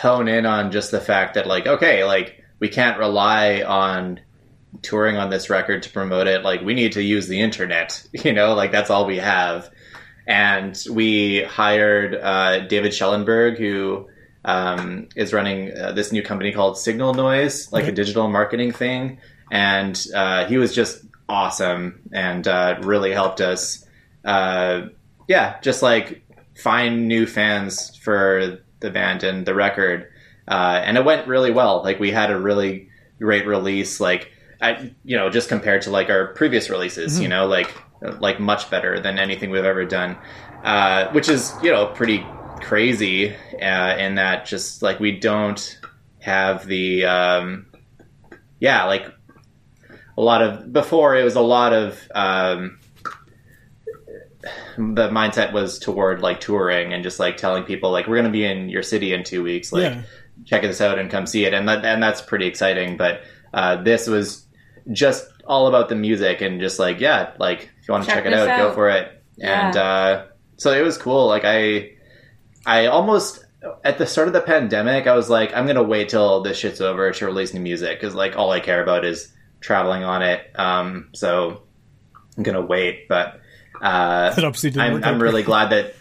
hone 0.00 0.26
in 0.26 0.44
on 0.44 0.72
just 0.72 0.90
the 0.90 1.00
fact 1.00 1.34
that, 1.34 1.46
like, 1.46 1.66
okay, 1.66 2.04
like, 2.04 2.42
we 2.58 2.68
can't 2.68 2.98
rely 2.98 3.62
on 3.62 4.20
touring 4.82 5.16
on 5.16 5.30
this 5.30 5.50
record 5.50 5.84
to 5.84 5.90
promote 5.90 6.26
it. 6.26 6.42
Like, 6.42 6.62
we 6.62 6.74
need 6.74 6.92
to 6.92 7.02
use 7.02 7.28
the 7.28 7.40
internet, 7.40 8.04
you 8.12 8.32
know, 8.32 8.54
like, 8.54 8.72
that's 8.72 8.90
all 8.90 9.06
we 9.06 9.18
have. 9.18 9.70
And 10.26 10.82
we 10.90 11.44
hired 11.44 12.14
uh, 12.14 12.66
David 12.66 12.92
Schellenberg, 12.92 13.58
who 13.58 14.08
um, 14.44 15.08
is 15.16 15.32
running 15.32 15.76
uh, 15.76 15.92
this 15.92 16.12
new 16.12 16.22
company 16.22 16.52
called 16.52 16.78
Signal 16.78 17.14
Noise, 17.14 17.72
like 17.72 17.86
a 17.86 17.92
digital 17.92 18.28
marketing 18.28 18.72
thing. 18.72 19.18
And 19.50 20.06
uh, 20.14 20.46
he 20.46 20.58
was 20.58 20.74
just 20.74 21.04
awesome 21.28 22.00
and 22.12 22.46
uh, 22.46 22.78
really 22.82 23.12
helped 23.12 23.40
us. 23.40 23.86
Uh, 24.24 24.88
yeah, 25.28 25.60
just 25.60 25.82
like 25.82 26.22
find 26.56 27.08
new 27.08 27.26
fans 27.26 27.96
for 27.96 28.58
the 28.80 28.90
band 28.90 29.22
and 29.22 29.46
the 29.46 29.54
record. 29.54 30.10
Uh, 30.46 30.80
and 30.84 30.98
it 30.98 31.04
went 31.04 31.26
really 31.26 31.50
well. 31.50 31.82
Like 31.82 31.98
we 31.98 32.10
had 32.10 32.30
a 32.30 32.38
really 32.38 32.88
great 33.18 33.46
release. 33.46 34.00
Like 34.00 34.30
I, 34.60 34.92
you 35.04 35.16
know, 35.16 35.30
just 35.30 35.48
compared 35.48 35.82
to 35.82 35.90
like 35.90 36.10
our 36.10 36.28
previous 36.28 36.68
releases, 36.68 37.18
you 37.18 37.28
know, 37.28 37.46
like 37.46 37.74
like 38.20 38.38
much 38.38 38.70
better 38.70 39.00
than 39.00 39.18
anything 39.18 39.50
we've 39.50 39.64
ever 39.64 39.84
done. 39.84 40.16
Uh, 40.62 41.10
which 41.12 41.28
is 41.28 41.54
you 41.62 41.70
know 41.70 41.86
pretty 41.86 42.24
crazy 42.60 43.34
uh, 43.60 43.96
in 43.96 44.14
that 44.16 44.46
just 44.46 44.82
like 44.82 45.00
we 45.00 45.18
don't 45.18 45.78
have 46.20 46.66
the 46.66 47.04
um, 47.04 47.66
yeah 48.60 48.84
like 48.84 49.06
a 50.16 50.22
lot 50.22 50.42
of 50.42 50.72
before 50.72 51.16
it 51.16 51.24
was 51.24 51.34
a 51.36 51.40
lot 51.40 51.72
of 51.72 52.00
um, 52.14 52.78
the 54.76 55.08
mindset 55.08 55.52
was 55.52 55.78
toward 55.78 56.20
like 56.20 56.40
touring 56.40 56.92
and 56.92 57.02
just 57.02 57.18
like 57.18 57.36
telling 57.36 57.64
people 57.64 57.90
like 57.90 58.06
we're 58.06 58.16
going 58.16 58.24
to 58.26 58.30
be 58.30 58.44
in 58.44 58.68
your 58.68 58.82
city 58.82 59.12
in 59.12 59.24
two 59.24 59.42
weeks 59.42 59.72
like 59.72 59.82
Yeah. 59.82 60.02
check 60.44 60.62
this 60.62 60.80
out 60.80 60.98
and 60.98 61.10
come 61.10 61.26
see 61.26 61.44
it 61.44 61.54
and 61.54 61.68
that 61.68 61.84
and 61.84 62.02
that's 62.02 62.20
pretty 62.22 62.46
exciting 62.46 62.96
but 62.96 63.22
uh, 63.52 63.82
this 63.82 64.06
was 64.06 64.46
just 64.92 65.26
all 65.46 65.66
about 65.66 65.88
the 65.88 65.94
music 65.94 66.40
and 66.42 66.60
just 66.60 66.78
like 66.78 67.00
yeah 67.00 67.32
like 67.38 67.70
if 67.80 67.88
you 67.88 67.92
want 67.92 68.04
to 68.04 68.10
Check 68.10 68.24
check, 68.24 68.32
it 68.32 68.36
this 68.36 68.48
out, 68.48 68.56
go 68.56 68.72
for 68.74 68.88
it 68.90 69.22
Yeah. 69.36 69.68
and 69.68 69.76
uh, 69.76 70.24
so 70.56 70.72
it 70.72 70.82
was 70.82 70.98
cool 70.98 71.26
like 71.26 71.44
i 71.44 71.90
i 72.66 72.86
almost 72.86 73.44
at 73.82 73.98
the 73.98 74.06
start 74.06 74.28
of 74.28 74.34
the 74.34 74.40
pandemic 74.40 75.06
i 75.06 75.14
was 75.14 75.30
like 75.30 75.54
i'm 75.54 75.66
gonna 75.66 75.82
wait 75.82 76.08
till 76.08 76.42
this 76.42 76.56
shit's 76.58 76.80
over 76.80 77.10
to 77.12 77.26
release 77.26 77.54
new 77.54 77.60
music 77.60 77.98
because 78.00 78.14
like 78.14 78.36
all 78.36 78.50
i 78.50 78.60
care 78.60 78.82
about 78.82 79.04
is 79.04 79.32
traveling 79.60 80.04
on 80.04 80.22
it 80.22 80.50
um, 80.58 81.08
so 81.14 81.62
i'm 82.36 82.42
gonna 82.42 82.60
wait 82.60 83.08
but 83.08 83.40
uh, 83.80 84.30
That 84.34 84.44
obviously 84.44 84.70
didn't 84.70 85.04
I'm, 85.04 85.04
I'm 85.04 85.22
really 85.22 85.42
glad 85.42 85.70
that 85.70 85.94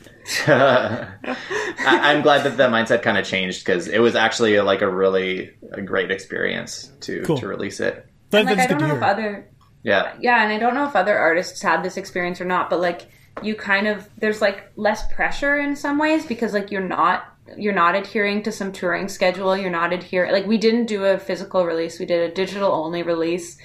I, 0.48 2.14
I'm 2.14 2.22
glad 2.22 2.44
that 2.44 2.56
the 2.56 2.64
mindset 2.64 3.02
kind 3.02 3.18
of 3.18 3.26
changed 3.26 3.66
because 3.66 3.88
it 3.88 4.00
was 4.00 4.16
actually 4.16 4.60
like 4.62 4.82
a 4.82 4.90
really 4.90 5.52
a 5.72 5.82
great 5.82 6.12
experience 6.12 6.92
to 7.02 7.24
Cool. 7.24 7.38
to 7.40 7.48
release 7.48 7.80
it. 7.80 8.08
That, 8.30 8.40
And, 8.40 8.48
like, 8.48 8.58
that's 8.58 8.72
I 8.72 8.78
don't 8.78 8.88
know 8.88 8.96
if 8.96 9.04
other 9.04 9.50
Yeah, 9.84 10.14
yeah, 10.20 10.44
and 10.44 10.52
I 10.54 10.60
don't 10.60 10.76
know 10.76 10.88
if 10.88 10.96
other 10.96 11.18
artists 11.18 11.62
had 11.62 11.84
this 11.84 11.98
experience 11.98 12.40
or 12.40 12.46
not, 12.46 12.70
but 12.70 12.80
like 12.80 13.10
you 13.42 13.56
kind 13.56 13.88
of 13.88 14.08
there's 14.18 14.42
like 14.42 14.72
less 14.76 15.12
pressure 15.12 15.58
in 15.58 15.76
some 15.76 15.98
ways 15.98 16.26
because 16.26 16.54
like 16.54 16.72
you're 16.72 16.82
not 16.82 17.26
you're 17.58 17.74
not 17.74 17.96
adhering 17.96 18.44
to 18.44 18.52
some 18.52 18.72
touring 18.72 19.10
schedule. 19.10 19.56
You're 19.58 19.70
not 19.70 19.94
adhering 19.94 20.32
like 20.32 20.46
we 20.46 20.58
didn't 20.58 20.86
do 20.86 21.06
a 21.06 21.18
physical 21.18 21.66
release. 21.66 22.00
We 22.00 22.06
did 22.06 22.32
a 22.32 22.34
digital 22.34 22.72
only 22.72 23.04
release. 23.04 23.58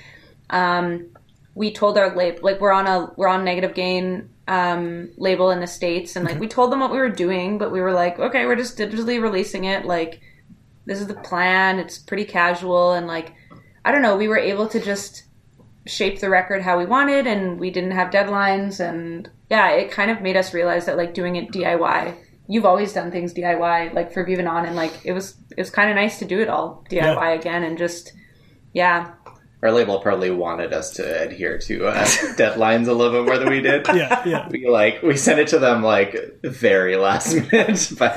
Um, 0.50 1.08
we 1.54 1.72
told 1.72 1.98
our 1.98 2.14
label 2.14 2.40
like 2.42 2.60
we're 2.60 2.72
on 2.72 2.86
a 2.86 3.12
we're 3.16 3.28
on 3.28 3.44
Negative 3.44 3.74
Gain 3.74 4.30
um, 4.46 5.10
label 5.16 5.50
in 5.50 5.60
the 5.60 5.66
states, 5.66 6.16
and 6.16 6.24
like 6.24 6.40
we 6.40 6.48
told 6.48 6.72
them 6.72 6.80
what 6.80 6.90
we 6.90 6.98
were 6.98 7.10
doing, 7.10 7.58
but 7.58 7.70
we 7.70 7.80
were 7.80 7.92
like, 7.92 8.18
okay, 8.18 8.46
we're 8.46 8.56
just 8.56 8.78
digitally 8.78 9.20
releasing 9.20 9.64
it. 9.64 9.84
Like 9.84 10.20
this 10.86 11.00
is 11.00 11.06
the 11.06 11.14
plan. 11.14 11.78
It's 11.78 11.98
pretty 11.98 12.24
casual, 12.24 12.92
and 12.92 13.06
like 13.06 13.34
I 13.84 13.92
don't 13.92 14.02
know. 14.02 14.16
We 14.16 14.28
were 14.28 14.38
able 14.38 14.68
to 14.68 14.80
just 14.80 15.24
shape 15.86 16.20
the 16.20 16.28
record 16.28 16.62
how 16.62 16.78
we 16.78 16.84
wanted 16.84 17.26
and 17.26 17.58
we 17.58 17.70
didn't 17.70 17.92
have 17.92 18.10
deadlines 18.12 18.78
and 18.78 19.30
yeah 19.50 19.70
it 19.70 19.90
kind 19.90 20.10
of 20.10 20.20
made 20.20 20.36
us 20.36 20.54
realize 20.54 20.86
that 20.86 20.96
like 20.96 21.14
doing 21.14 21.36
it 21.36 21.50
diy 21.52 22.14
you've 22.48 22.64
always 22.66 22.92
done 22.92 23.10
things 23.10 23.34
diy 23.34 23.92
like 23.94 24.12
for 24.12 24.24
Viva 24.24 24.42
Non 24.42 24.66
and 24.66 24.76
like 24.76 24.92
it 25.04 25.12
was 25.12 25.36
it 25.56 25.58
was 25.60 25.70
kind 25.70 25.90
of 25.90 25.96
nice 25.96 26.18
to 26.18 26.24
do 26.24 26.40
it 26.40 26.48
all 26.48 26.84
diy 26.90 26.96
Yeah. 26.96 27.30
again 27.32 27.62
and 27.62 27.76
just 27.78 28.12
yeah 28.72 29.12
our 29.60 29.72
label 29.72 29.98
probably 29.98 30.30
wanted 30.30 30.72
us 30.72 30.92
to 30.92 31.22
adhere 31.22 31.58
to 31.58 31.86
uh, 31.88 32.04
deadlines 32.36 32.86
a 32.86 32.92
little 32.92 33.12
bit 33.12 33.26
more 33.26 33.38
than 33.38 33.50
we 33.50 33.60
did. 33.60 33.86
Yeah, 33.94 34.22
yeah. 34.24 34.48
We 34.48 34.68
like 34.68 35.02
we 35.02 35.16
sent 35.16 35.40
it 35.40 35.48
to 35.48 35.58
them 35.58 35.82
like 35.82 36.38
very 36.44 36.94
last 36.96 37.34
minute, 37.52 37.90
but 37.98 38.14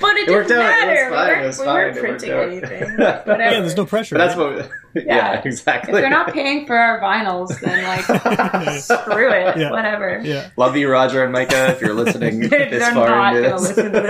but 0.00 0.16
it, 0.16 0.28
It 0.28 0.30
worked 0.32 0.48
didn't 0.48 0.62
out. 0.64 0.82
It 0.82 0.86
matter 0.86 1.10
was 1.10 1.10
fine. 1.10 1.10
we 1.10 1.16
weren't, 1.16 1.46
was 1.46 1.58
we 1.60 1.66
weren't 1.66 1.98
printing 1.98 2.30
anything 2.30 2.96
like, 2.98 3.26
whatever 3.26 3.42
Yeah, 3.54 3.60
there's 3.60 3.76
no 3.76 3.86
pressure. 3.86 4.16
but 4.16 4.26
that's 4.26 4.36
right? 4.36 4.56
what. 4.56 4.70
Yeah, 4.94 5.02
Yeah. 5.34 5.42
exactly. 5.44 5.92
if 5.94 6.00
they're 6.00 6.10
not 6.10 6.32
paying 6.32 6.66
for 6.66 6.76
our 6.76 7.00
vinyls 7.00 7.56
then 7.60 7.84
like 7.84 8.80
screw 8.80 9.30
it 9.30 9.56
Yeah. 9.58 9.70
whatever 9.70 10.20
Yeah. 10.24 10.50
Love 10.56 10.76
you, 10.76 10.90
Roger 10.90 11.22
and 11.22 11.32
Micah. 11.32 11.68
If 11.70 11.80
you're 11.80 11.94
listening 11.94 12.40
they're, 12.48 12.68
this 12.70 12.82
they're 12.82 12.92
far 12.94 13.08
not 13.08 13.36
into 13.36 13.48
gonna 13.50 13.60
this. 13.60 13.68
listen 13.76 13.92
to 13.92 14.00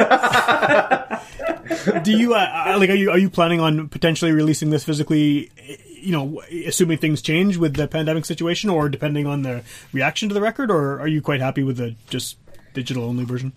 this 1.85 2.03
Do 2.03 2.12
you 2.16 2.35
uh, 2.35 2.38
uh, 2.75 2.79
like? 2.79 2.90
Are 2.90 2.95
you 2.95 3.11
are 3.11 3.19
you 3.19 3.29
planning 3.31 3.61
on 3.61 3.88
potentially 3.88 4.33
releasing 4.33 4.71
this 4.71 4.85
physically? 4.85 5.51
You 6.01 6.13
know, 6.13 6.43
assuming 6.67 6.99
things 6.99 7.23
change 7.23 7.57
with 7.57 7.75
the 7.75 7.87
pandemic 7.89 8.25
situation, 8.25 8.71
or 8.71 8.89
depending 8.89 9.27
on 9.27 9.43
the 9.43 9.63
reaction 9.93 10.29
to 10.29 10.35
the 10.35 10.41
record, 10.41 10.71
or 10.71 10.99
are 11.01 11.09
you 11.09 11.21
quite 11.23 11.41
happy 11.41 11.63
with 11.63 11.77
the 11.77 11.95
just 12.09 12.37
digital 12.75 13.05
only 13.05 13.25
version? 13.25 13.53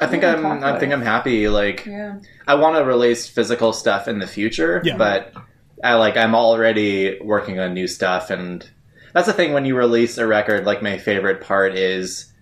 I 0.00 0.06
think 0.06 0.24
I'm. 0.24 0.44
I 0.64 0.78
think 0.78 0.90
it. 0.92 0.94
I'm 0.94 1.02
happy. 1.02 1.48
Like 1.48 1.86
yeah 1.86 2.18
I 2.46 2.54
want 2.56 2.76
to 2.76 2.84
release 2.84 3.28
physical 3.28 3.72
stuff 3.72 4.08
in 4.08 4.18
the 4.18 4.26
future, 4.26 4.80
Yeah. 4.84 4.96
but 4.96 5.32
I 5.84 5.94
like 5.94 6.16
I'm 6.16 6.34
already 6.34 7.18
working 7.20 7.58
on 7.60 7.74
new 7.74 7.86
stuff, 7.86 8.30
and 8.30 8.68
that's 9.12 9.26
the 9.26 9.32
thing 9.32 9.52
when 9.52 9.64
you 9.64 9.76
release 9.76 10.18
a 10.18 10.26
record. 10.26 10.64
Like 10.64 10.82
my 10.82 10.98
favorite 10.98 11.42
part 11.42 11.74
is 11.74 12.32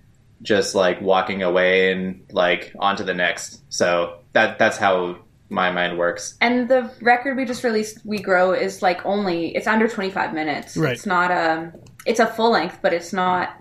just 0.43 0.75
like 0.75 1.01
walking 1.03 1.43
away 1.43 1.93
and 1.93 2.23
like 2.33 2.73
on 2.79 2.97
to 2.97 3.05
the 3.05 3.14
next. 3.14 3.61
So 3.69 4.21
that 4.33 4.59
that's 4.59 4.77
how 4.79 5.19
my 5.51 5.71
mind 5.71 5.99
works. 5.99 6.37
And 6.41 6.69
the 6.69 6.91
record 7.03 7.37
we 7.37 7.45
just 7.45 7.65
released, 7.65 7.99
We 8.05 8.19
Grow, 8.19 8.53
is 8.53 8.83
like 8.83 9.05
only 9.05 9.55
it's 9.57 9.67
under 9.67 9.89
25 9.89 10.33
minutes. 10.33 10.77
Right. 10.77 10.93
It's 10.93 11.07
not 11.07 11.31
a 11.31 11.73
it's 12.07 12.21
a 12.21 12.27
full 12.27 12.53
length, 12.53 12.79
but 12.83 12.93
it's 12.95 13.13
not 13.13 13.57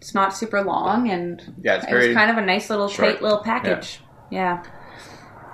it's 0.00 0.14
not 0.14 0.34
super 0.36 0.62
long 0.62 1.10
and 1.10 1.42
Yeah, 1.62 1.76
it's 1.76 1.86
very 1.86 2.08
was 2.08 2.16
kind 2.16 2.30
of 2.30 2.36
a 2.38 2.46
nice 2.46 2.70
little 2.70 2.88
short. 2.88 3.14
tight 3.14 3.22
little 3.22 3.42
package. 3.42 4.00
Yeah. 4.30 4.62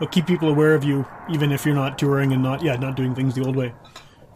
Well, 0.00 0.08
keep 0.08 0.26
people 0.26 0.48
aware 0.48 0.74
of 0.74 0.84
you, 0.84 1.04
even 1.30 1.50
if 1.50 1.66
you're 1.66 1.74
not 1.74 1.98
touring 1.98 2.32
and 2.32 2.42
not 2.42 2.62
yeah 2.62 2.76
not 2.76 2.94
doing 2.94 3.14
things 3.14 3.34
the 3.34 3.44
old 3.44 3.56
way, 3.56 3.74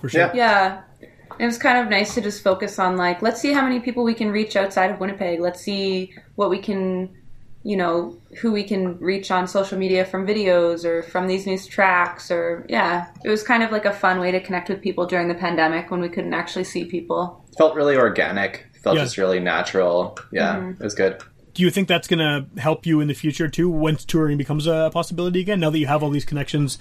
for 0.01 0.09
sure. 0.09 0.23
Yeah. 0.23 0.33
Yeah. 0.35 1.09
it 1.39 1.47
was 1.47 1.57
kind 1.59 1.79
of 1.79 1.89
nice 1.89 2.15
to 2.15 2.21
just 2.21 2.43
focus 2.43 2.79
on 2.79 2.97
like 2.97 3.23
let's 3.23 3.41
see 3.41 3.53
how 3.53 3.63
many 3.63 3.79
people 3.81 4.05
we 4.05 4.15
can 4.15 4.31
reach 4.31 4.57
outside 4.57 4.91
of 4.91 4.99
Winnipeg. 5.01 5.39
Let's 5.41 5.61
see 5.61 6.15
what 6.35 6.51
we 6.51 6.59
can, 6.59 7.15
you 7.65 7.77
know, 7.77 8.17
who 8.41 8.51
we 8.53 8.65
can 8.65 8.99
reach 8.99 9.31
on 9.31 9.47
social 9.47 9.79
media 9.79 10.05
from 10.05 10.27
videos 10.27 10.85
or 10.85 11.03
from 11.05 11.29
these 11.29 11.47
new 11.47 11.59
tracks 11.59 12.31
or 12.31 12.67
yeah, 12.69 13.07
it 13.25 13.29
was 13.29 13.43
kind 13.43 13.63
of 13.63 13.71
like 13.71 13.85
a 13.85 13.93
fun 13.93 14.19
way 14.21 14.33
to 14.33 14.41
connect 14.41 14.69
with 14.69 14.81
people 14.81 15.07
during 15.07 15.29
the 15.29 15.35
pandemic 15.35 15.91
when 15.91 16.01
we 16.01 16.09
couldn't 16.09 16.35
actually 16.35 16.65
see 16.65 16.85
people. 16.85 17.45
Felt 17.57 17.75
really 17.77 17.97
organic. 17.97 18.67
Felt 18.83 18.97
Yeah. 18.97 19.05
just 19.05 19.17
really 19.17 19.39
natural. 19.41 20.19
Yeah, 20.33 20.57
Mm-hmm. 20.57 20.71
it 20.83 20.85
was 20.85 20.95
good. 20.95 21.23
Do 21.55 21.63
you 21.63 21.71
think 21.71 21.87
that's 21.87 22.09
going 22.09 22.19
to 22.19 22.47
help 22.61 22.87
you 22.87 23.01
in 23.01 23.09
the 23.09 23.15
future 23.15 23.47
too, 23.47 23.69
once 23.69 24.05
touring 24.07 24.39
becomes 24.39 24.67
a 24.67 24.91
possibility 24.93 25.41
again? 25.41 25.61
Now 25.61 25.69
that 25.71 25.79
you 25.79 25.87
have 25.87 26.03
all 26.03 26.09
these 26.11 26.25
connections, 26.25 26.79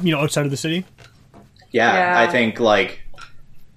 you 0.00 0.12
know, 0.12 0.20
outside 0.20 0.44
of 0.44 0.50
the 0.52 0.56
city. 0.56 0.84
Yeah, 1.72 1.92
Yeah. 1.92 2.20
I 2.20 2.30
think 2.30 2.60
like 2.60 3.00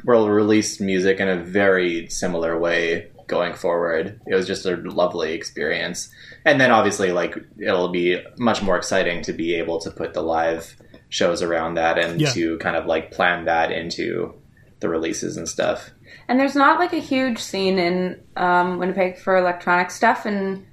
we'll 0.05 0.29
release 0.29 0.79
music 0.79 1.19
in 1.19 1.27
a 1.27 1.37
very 1.37 2.07
similar 2.09 2.57
way 2.59 3.07
going 3.27 3.53
forward. 3.53 4.19
It 4.27 4.35
was 4.35 4.47
just 4.47 4.65
a 4.65 4.75
lovely 4.75 5.33
experience. 5.33 6.09
And 6.45 6.59
then 6.59 6.71
obviously 6.71 7.11
like 7.11 7.35
it'll 7.59 7.89
be 7.89 8.21
much 8.37 8.61
more 8.61 8.77
exciting 8.77 9.21
to 9.23 9.33
be 9.33 9.55
able 9.55 9.79
to 9.81 9.91
put 9.91 10.13
the 10.13 10.21
live 10.21 10.75
shows 11.09 11.41
around 11.41 11.75
that 11.75 11.97
and 11.97 12.19
Yeah. 12.21 12.31
to 12.31 12.57
kind 12.59 12.75
of 12.75 12.85
like 12.85 13.11
plan 13.11 13.45
that 13.45 13.71
into 13.71 14.33
the 14.79 14.89
releases 14.89 15.37
and 15.37 15.47
stuff. 15.47 15.91
And 16.27 16.39
there's 16.39 16.55
not 16.55 16.79
like 16.79 16.93
a 16.93 16.99
huge 16.99 17.39
scene 17.39 17.77
in 17.79 18.19
um, 18.35 18.79
Winnipeg 18.79 19.17
for 19.17 19.37
electronic 19.37 19.91
stuff, 19.91 20.25
and 20.25 20.65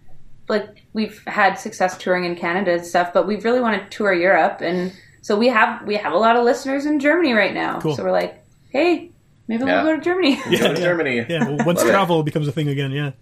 like 0.49 0.83
we've 0.93 1.23
had 1.27 1.55
success 1.55 1.97
touring 1.99 2.25
in 2.25 2.35
Canada 2.35 2.73
and 2.73 2.85
stuff, 2.87 3.13
but 3.13 3.27
we 3.27 3.37
really 3.37 3.61
want 3.61 3.81
to 3.83 3.97
tour 3.97 4.13
Europe, 4.13 4.61
and 4.63 4.93
so 5.21 5.39
we 5.39 5.49
have 5.49 5.87
we 5.87 5.95
have 5.97 6.13
a 6.13 6.17
lot 6.19 6.37
of 6.37 6.45
listeners 6.45 6.87
in 6.87 6.99
Germany 6.99 7.33
right 7.35 7.55
now. 7.55 7.81
Cool. 7.81 7.95
So 7.97 8.03
we're 8.03 8.13
like, 8.13 8.43
hey, 8.71 9.12
maybe 9.59 9.65
Yeah. 9.71 9.83
we'll 9.83 9.93
go 9.93 9.97
to 9.99 10.03
Germany. 10.05 10.37
Go 10.37 10.43
to 10.51 10.57
yeah. 10.57 10.75
Germany. 10.75 11.27
Yeah, 11.29 11.49
well, 11.49 11.67
once 11.67 11.79
Love 11.81 11.89
it. 11.89 11.91
travel 11.91 12.23
becomes 12.23 12.49
a 12.49 12.53
thing 12.53 12.69
again, 12.69 12.91
yeah. 12.93 13.13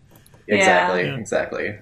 Exactly, 0.48 1.04
Yeah. 1.04 1.16
exactly. 1.16 1.78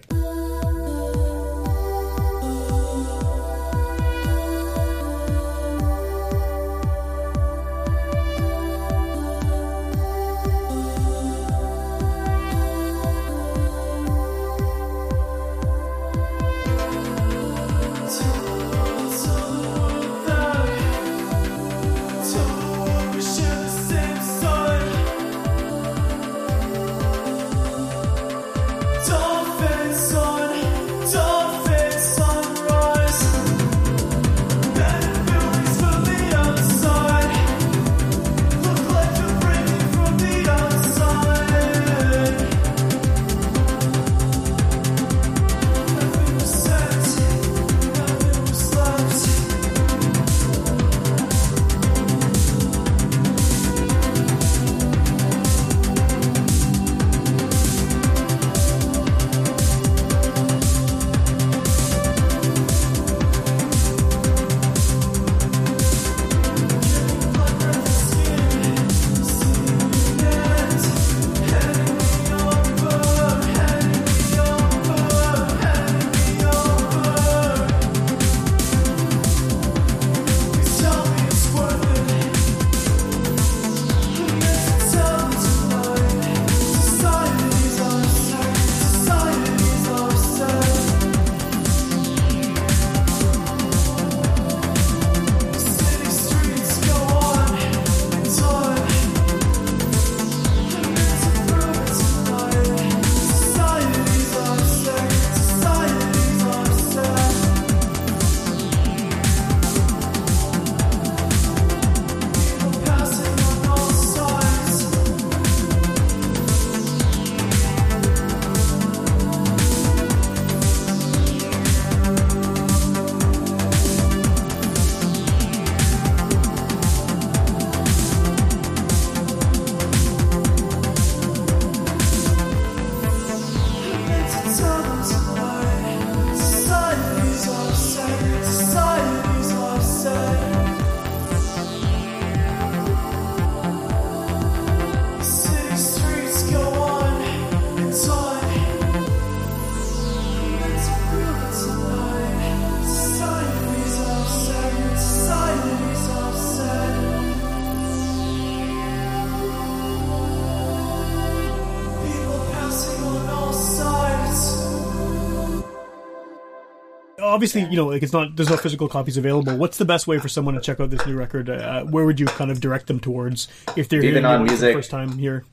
Obviously, 167.38 167.62
you 167.70 167.76
know, 167.76 167.86
like 167.86 168.02
it's 168.02 168.12
not 168.12 168.34
there's 168.34 168.50
no 168.50 168.56
physical 168.56 168.88
copies 168.88 169.16
available. 169.16 169.56
What's 169.56 169.78
the 169.78 169.84
best 169.84 170.06
way 170.08 170.18
for 170.18 170.28
someone 170.28 170.54
to 170.54 170.60
check 170.60 170.80
out 170.80 170.90
this 170.90 171.06
new 171.06 171.14
record? 171.16 171.48
Uh, 171.48 171.84
where 171.84 172.04
would 172.04 172.18
you 172.18 172.26
kind 172.26 172.50
of 172.50 172.60
direct 172.60 172.88
them 172.88 172.98
towards 172.98 173.46
if 173.76 173.88
they're 173.88 174.00
Even 174.02 174.24
hearing 174.24 174.24
on 174.24 174.34
it 174.34 174.38
for 174.38 174.44
the 174.44 174.50
music. 174.66 174.74
first 174.74 174.90
time 174.90 175.18
here? 175.18 175.44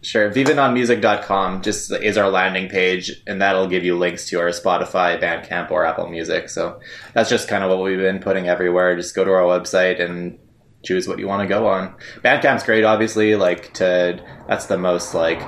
Sure. 0.00 0.30
VivaNonMusic.com 0.30 1.60
just 1.62 1.92
is 1.92 2.16
our 2.16 2.30
landing 2.30 2.68
page, 2.68 3.10
and 3.26 3.42
that'll 3.42 3.66
give 3.66 3.84
you 3.84 3.98
links 3.98 4.28
to 4.30 4.38
our 4.40 4.48
Spotify, 4.50 5.20
Bandcamp, 5.20 5.70
or 5.70 5.84
Apple 5.84 6.08
Music. 6.08 6.48
So 6.48 6.80
that's 7.14 7.28
just 7.28 7.48
kind 7.48 7.64
of 7.64 7.70
what 7.70 7.82
we've 7.82 7.98
been 7.98 8.20
putting 8.20 8.48
everywhere. 8.48 8.96
Just 8.96 9.14
go 9.14 9.24
to 9.24 9.30
our 9.32 9.42
website 9.42 10.00
and 10.00 10.38
choose 10.84 11.08
what 11.08 11.18
you 11.18 11.26
want 11.26 11.42
to 11.42 11.48
go 11.48 11.66
on. 11.66 11.94
Bandcamp's 12.22 12.62
great, 12.62 12.84
obviously. 12.84 13.34
Like 13.34 13.74
to 13.74 14.22
that's 14.46 14.66
the 14.66 14.78
most 14.78 15.14
like 15.14 15.40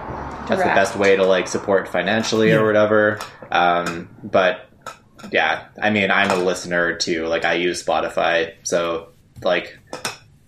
that's 0.48 0.60
the 0.62 0.74
best 0.74 0.96
way 0.96 1.14
to 1.16 1.24
like 1.24 1.46
support 1.46 1.86
financially 1.88 2.48
Yeah. 2.48 2.56
or 2.56 2.66
whatever. 2.66 3.20
Um, 3.52 4.08
but 4.24 4.68
yeah, 5.32 5.66
I 5.80 5.90
mean, 5.90 6.10
I'm 6.10 6.30
a 6.30 6.36
listener 6.42 6.96
too. 6.96 7.26
Like 7.26 7.44
I 7.44 7.54
use 7.54 7.82
Spotify, 7.84 8.54
so 8.62 9.08
like 9.42 9.78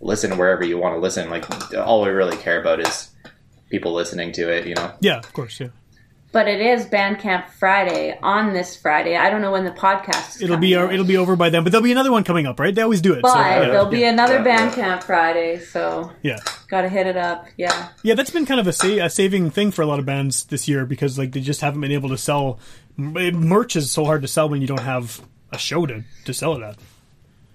listen 0.00 0.36
wherever 0.36 0.64
you 0.64 0.78
want 0.78 0.94
to 0.94 1.00
listen. 1.00 1.30
Like 1.30 1.44
all 1.76 2.02
we 2.02 2.08
really 2.10 2.36
care 2.36 2.60
about 2.60 2.80
is 2.80 3.10
people 3.70 3.92
listening 3.94 4.32
to 4.32 4.52
it. 4.52 4.66
You 4.66 4.74
know. 4.74 4.92
Yeah, 5.00 5.18
of 5.18 5.32
course. 5.32 5.60
Yeah, 5.60 5.68
But 6.32 6.48
it 6.48 6.60
is 6.60 6.86
Bandcamp 6.86 7.48
Friday 7.50 8.18
on 8.22 8.52
this 8.52 8.76
Friday. 8.76 9.16
I 9.16 9.30
don't 9.30 9.40
know 9.42 9.52
when 9.52 9.64
the 9.64 9.70
podcast. 9.70 10.36
Is 10.36 10.42
it'll 10.42 10.56
be 10.56 10.72
coming 10.72 10.88
out. 10.88 10.94
it'll 10.94 11.06
be 11.06 11.16
over 11.16 11.36
by 11.36 11.50
then, 11.50 11.62
but 11.62 11.72
there'll 11.72 11.84
be 11.84 11.92
another 11.92 12.10
one 12.12 12.24
coming 12.24 12.46
up, 12.46 12.58
right? 12.60 12.74
They 12.74 12.82
always 12.82 13.00
do 13.00 13.12
it. 13.14 13.22
But 13.22 13.32
so, 13.32 13.38
yeah, 13.38 13.60
there'll 13.60 13.86
be 13.86 14.04
another 14.04 14.38
Yeah, 14.42 14.44
yeah. 14.44 14.70
Bandcamp 14.70 15.02
Friday, 15.04 15.58
so 15.60 16.10
yeah. 16.22 16.38
gotta 16.68 16.88
hit 16.88 17.06
it 17.06 17.16
up. 17.16 17.46
Yeah. 17.56 17.88
Yeah, 18.02 18.14
that's 18.14 18.30
been 18.30 18.46
kind 18.46 18.60
of 18.60 18.66
a, 18.66 18.72
sa- 18.72 19.04
a 19.04 19.10
saving 19.10 19.50
thing 19.50 19.70
for 19.70 19.82
a 19.82 19.86
lot 19.86 19.98
of 19.98 20.06
bands 20.06 20.44
this 20.44 20.66
year 20.68 20.84
because 20.86 21.18
like 21.18 21.32
they 21.32 21.40
just 21.40 21.60
haven't 21.60 21.80
been 21.80 21.92
able 21.92 22.08
to 22.10 22.18
sell 22.18 22.58
m- 22.58 22.58
merch 22.96 23.76
is 23.76 23.90
so 23.90 24.04
hard 24.04 24.22
to 24.22 24.28
sell 24.28 24.48
when 24.48 24.60
you 24.60 24.66
don't 24.66 24.80
have 24.80 25.20
a 25.52 25.58
show 25.58 25.86
to, 25.86 26.02
to 26.24 26.32
sell 26.34 26.54
it 26.56 26.62
at. 26.62 26.76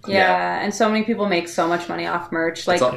yeah, 0.06 0.14
Yeah. 0.14 0.60
And 0.64 0.74
so 0.74 0.88
many 0.90 1.04
people 1.04 1.26
make 1.28 1.48
so 1.48 1.66
much 1.68 1.88
money 1.88 2.06
off 2.06 2.30
merch. 2.32 2.66
Like 2.66 2.80
all- 2.82 2.96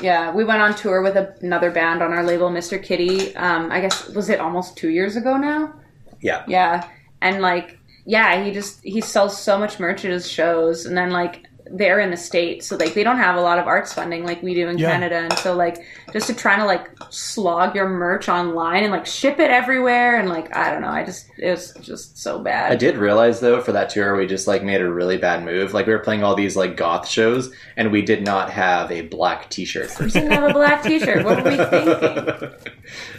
Yeah, 0.00 0.32
we 0.32 0.44
went 0.44 0.62
on 0.62 0.74
tour 0.74 1.02
with 1.02 1.16
a, 1.16 1.34
another 1.40 1.70
band 1.70 2.02
on 2.02 2.12
our 2.12 2.22
label, 2.24 2.50
Mr. 2.50 2.80
Kitty. 2.82 3.34
Um, 3.36 3.70
I 3.72 3.80
guess 3.80 4.08
was 4.10 4.28
it 4.28 4.38
almost 4.40 4.76
two 4.76 4.90
years 4.90 5.16
ago 5.16 5.36
now? 5.36 5.74
Yeah. 6.20 6.44
Yeah, 6.46 6.88
and 7.20 7.40
like, 7.40 7.78
yeah, 8.04 8.44
he 8.44 8.52
just 8.52 8.80
he 8.84 9.00
sells 9.00 9.40
so 9.40 9.58
much 9.58 9.80
merch 9.80 10.04
at 10.04 10.10
his 10.12 10.30
shows, 10.30 10.86
and 10.86 10.96
then 10.96 11.10
like 11.10 11.46
they're 11.70 12.00
in 12.00 12.10
the 12.10 12.16
states, 12.16 12.66
so 12.66 12.76
like 12.76 12.92
they 12.94 13.02
don't 13.04 13.18
have 13.18 13.36
a 13.36 13.40
lot 13.40 13.58
of 13.58 13.66
arts 13.66 13.92
funding 13.94 14.24
like 14.24 14.42
we 14.42 14.52
do 14.54 14.68
in 14.68 14.78
Yeah. 14.78 14.90
Canada, 14.90 15.16
and 15.16 15.32
so 15.38 15.54
like 15.54 15.78
just 16.12 16.26
to 16.26 16.34
try 16.34 16.56
to 16.56 16.64
like 16.64 16.90
slog 17.10 17.74
your 17.74 17.88
merch 17.88 18.28
online 18.28 18.82
and 18.82 18.92
like 18.92 19.06
ship 19.06 19.38
it 19.38 19.50
everywhere, 19.50 20.18
and 20.18 20.28
like 20.28 20.54
I 20.56 20.70
don't 20.70 20.82
know, 20.82 20.88
I 20.88 21.04
just 21.04 21.26
it 21.38 21.50
was 21.50 21.72
just 21.80 22.18
so 22.18 22.38
bad. 22.40 22.72
I 22.72 22.76
did 22.76 22.96
realize 22.96 23.40
though 23.40 23.60
for 23.60 23.72
that 23.72 23.90
tour 23.90 24.16
we 24.16 24.26
just 24.26 24.46
like 24.46 24.62
made 24.62 24.80
a 24.80 24.90
really 24.90 25.16
bad 25.16 25.44
move. 25.44 25.72
Like 25.72 25.86
we 25.86 25.92
were 25.92 26.00
playing 26.00 26.22
all 26.24 26.34
these 26.34 26.56
like 26.56 26.76
goth 26.76 27.08
shows 27.08 27.52
and 27.76 27.90
we 27.92 28.02
did 28.02 28.24
not 28.24 28.50
have 28.50 28.90
a 28.90 29.02
black 29.02 29.48
T-shirt 29.48 29.90
for 29.90 30.08
Didn't 30.08 30.32
have 30.32 30.50
a 30.50 30.52
black 30.52 30.82
T-shirt. 30.82 31.24
What 31.24 31.42
were 31.44 31.50
we 31.50 31.56
thinking? 31.64 32.72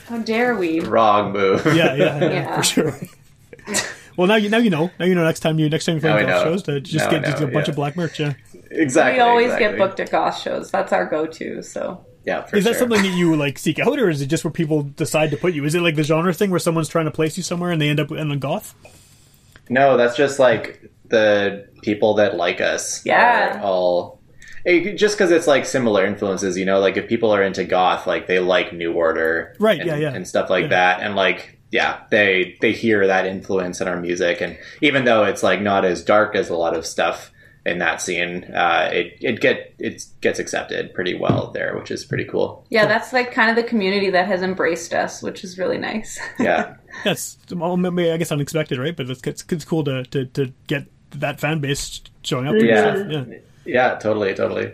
How 0.08 0.18
dare 0.20 0.56
we? 0.56 0.80
Wrong 0.82 1.32
move. 1.32 1.66
Yeah, 1.66 1.96
yeah, 1.96 1.96
yeah, 1.96 2.20
Yeah. 2.30 2.56
for 2.58 2.64
sure. 2.64 3.00
well, 4.18 4.28
now 4.28 4.36
you 4.36 4.50
now 4.50 4.58
you 4.58 4.70
know. 4.70 4.92
Now 5.00 5.06
you 5.06 5.16
know. 5.16 5.24
Next 5.24 5.40
time 5.42 5.60
you 5.60 5.70
next 5.70 5.86
time 5.86 5.96
you 5.96 6.02
Now 6.02 6.14
play 6.14 6.24
I 6.24 6.28
golf 6.28 6.46
know. 6.46 6.52
shows, 6.52 6.64
to 6.64 6.80
just 6.82 7.06
Now 7.06 7.12
get 7.12 7.26
just 7.26 7.42
a 7.44 7.48
bunch 7.48 7.68
yeah. 7.68 7.72
of 7.72 7.76
black 7.76 7.96
merch. 7.96 8.20
Yeah. 8.20 8.34
exactly. 8.72 9.14
We 9.16 9.20
always 9.22 9.46
exactly. 9.54 9.68
get 9.70 9.78
booked 9.78 10.00
at 10.00 10.12
goth 10.12 10.40
shows. 10.40 10.72
That's 10.72 10.92
our 10.94 11.06
go-to. 11.06 11.62
So 11.64 12.06
Yeah, 12.26 12.44
for 12.44 12.56
Is 12.58 12.64
that 12.66 12.72
sure. 12.72 12.80
something 12.80 13.02
that 13.04 13.16
you 13.18 13.36
like 13.46 13.58
seek 13.60 13.80
out, 13.80 14.00
or 14.00 14.10
is 14.10 14.22
it 14.22 14.28
just 14.28 14.44
where 14.44 14.52
people 14.52 14.84
decide 14.84 15.32
to 15.32 15.38
put 15.38 15.54
you? 15.54 15.66
Is 15.66 15.76
it 15.76 15.82
like 15.82 15.96
the 15.96 16.04
genre 16.04 16.34
thing 16.34 16.50
where 16.52 16.60
someone's 16.60 16.90
trying 16.90 17.06
to 17.06 17.12
place 17.12 17.38
you 17.38 17.44
somewhere 17.44 17.72
and 17.72 17.82
they 17.82 17.90
end 17.90 18.00
up 18.00 18.12
in 18.12 18.32
a 18.32 18.38
goth? 18.38 18.76
No, 19.70 19.96
that's 19.98 20.16
just 20.18 20.40
like 20.40 20.90
the 21.08 21.68
people 21.82 22.16
that 22.16 22.36
like 22.36 22.60
us. 22.62 23.06
Yeah. 23.06 23.60
are 23.60 23.64
all 23.64 24.20
it, 24.66 24.96
just 24.96 25.18
because 25.18 25.30
it's 25.32 25.46
like 25.48 25.66
similar 25.66 26.06
influences, 26.06 26.58
you 26.58 26.66
know. 26.66 26.80
Like 26.80 26.96
if 26.98 27.08
people 27.10 27.32
are 27.34 27.44
into 27.44 27.64
goth, 27.66 28.08
like 28.08 28.28
they 28.28 28.40
like 28.40 28.72
New 28.74 28.94
Order, 28.94 29.56
Right, 29.60 29.80
And, 29.80 29.88
yeah, 29.88 29.96
yeah. 29.98 30.14
and 30.14 30.26
stuff 30.28 30.50
like 30.50 30.64
Yeah. 30.64 30.68
that, 30.70 31.02
and 31.02 31.16
like 31.16 31.60
yeah, 31.74 32.02
they 32.12 32.56
they 32.62 32.72
hear 32.72 33.08
that 33.08 33.26
influence 33.26 33.82
in 33.82 33.88
our 33.88 34.00
music, 34.00 34.42
and 34.42 34.60
even 34.82 35.06
though 35.06 35.24
it's 35.24 35.42
like 35.42 35.60
not 35.60 35.84
as 35.86 36.04
dark 36.04 36.36
as 36.36 36.50
a 36.50 36.56
lot 36.56 36.78
of 36.78 36.86
stuff 36.86 37.32
in 37.66 37.80
that 37.80 38.00
scene, 38.00 38.44
uh, 38.54 38.92
it 38.94 39.18
it 39.22 39.42
get 39.42 39.74
it 39.80 40.06
gets 40.22 40.38
accepted 40.38 40.94
pretty 40.94 41.16
well 41.16 41.50
there, 41.52 41.76
which 41.76 41.90
is 41.90 42.06
pretty 42.06 42.26
cool. 42.26 42.64
yeah, 42.70 42.86
that's 42.86 43.12
like 43.12 43.32
kind 43.32 43.50
of 43.50 43.56
the 43.56 43.68
community 43.68 44.12
that 44.12 44.28
has 44.28 44.44
embraced 44.44 44.94
us, 44.94 45.24
which 45.24 45.44
is 45.44 45.58
really 45.58 45.80
nice. 45.80 46.20
Yeah. 46.40 46.76
That's 47.04 47.40
well, 47.50 47.76
maybe 47.76 48.12
I 48.12 48.18
guess 48.18 48.32
unexpected, 48.32 48.78
right? 48.78 48.96
But 48.96 49.10
it's 49.10 49.22
it's, 49.26 49.44
it's 49.50 49.66
cool 49.66 49.84
to, 49.86 50.04
to 50.04 50.26
to 50.28 50.54
get 50.68 50.86
that 51.10 51.40
fan 51.40 51.60
base 51.60 52.02
showing 52.22 52.48
up. 52.48 52.54
Yeah. 52.56 53.04
yeah. 53.08 53.26
Yeah, 53.66 53.96
totally, 53.96 54.36
totally. 54.36 54.74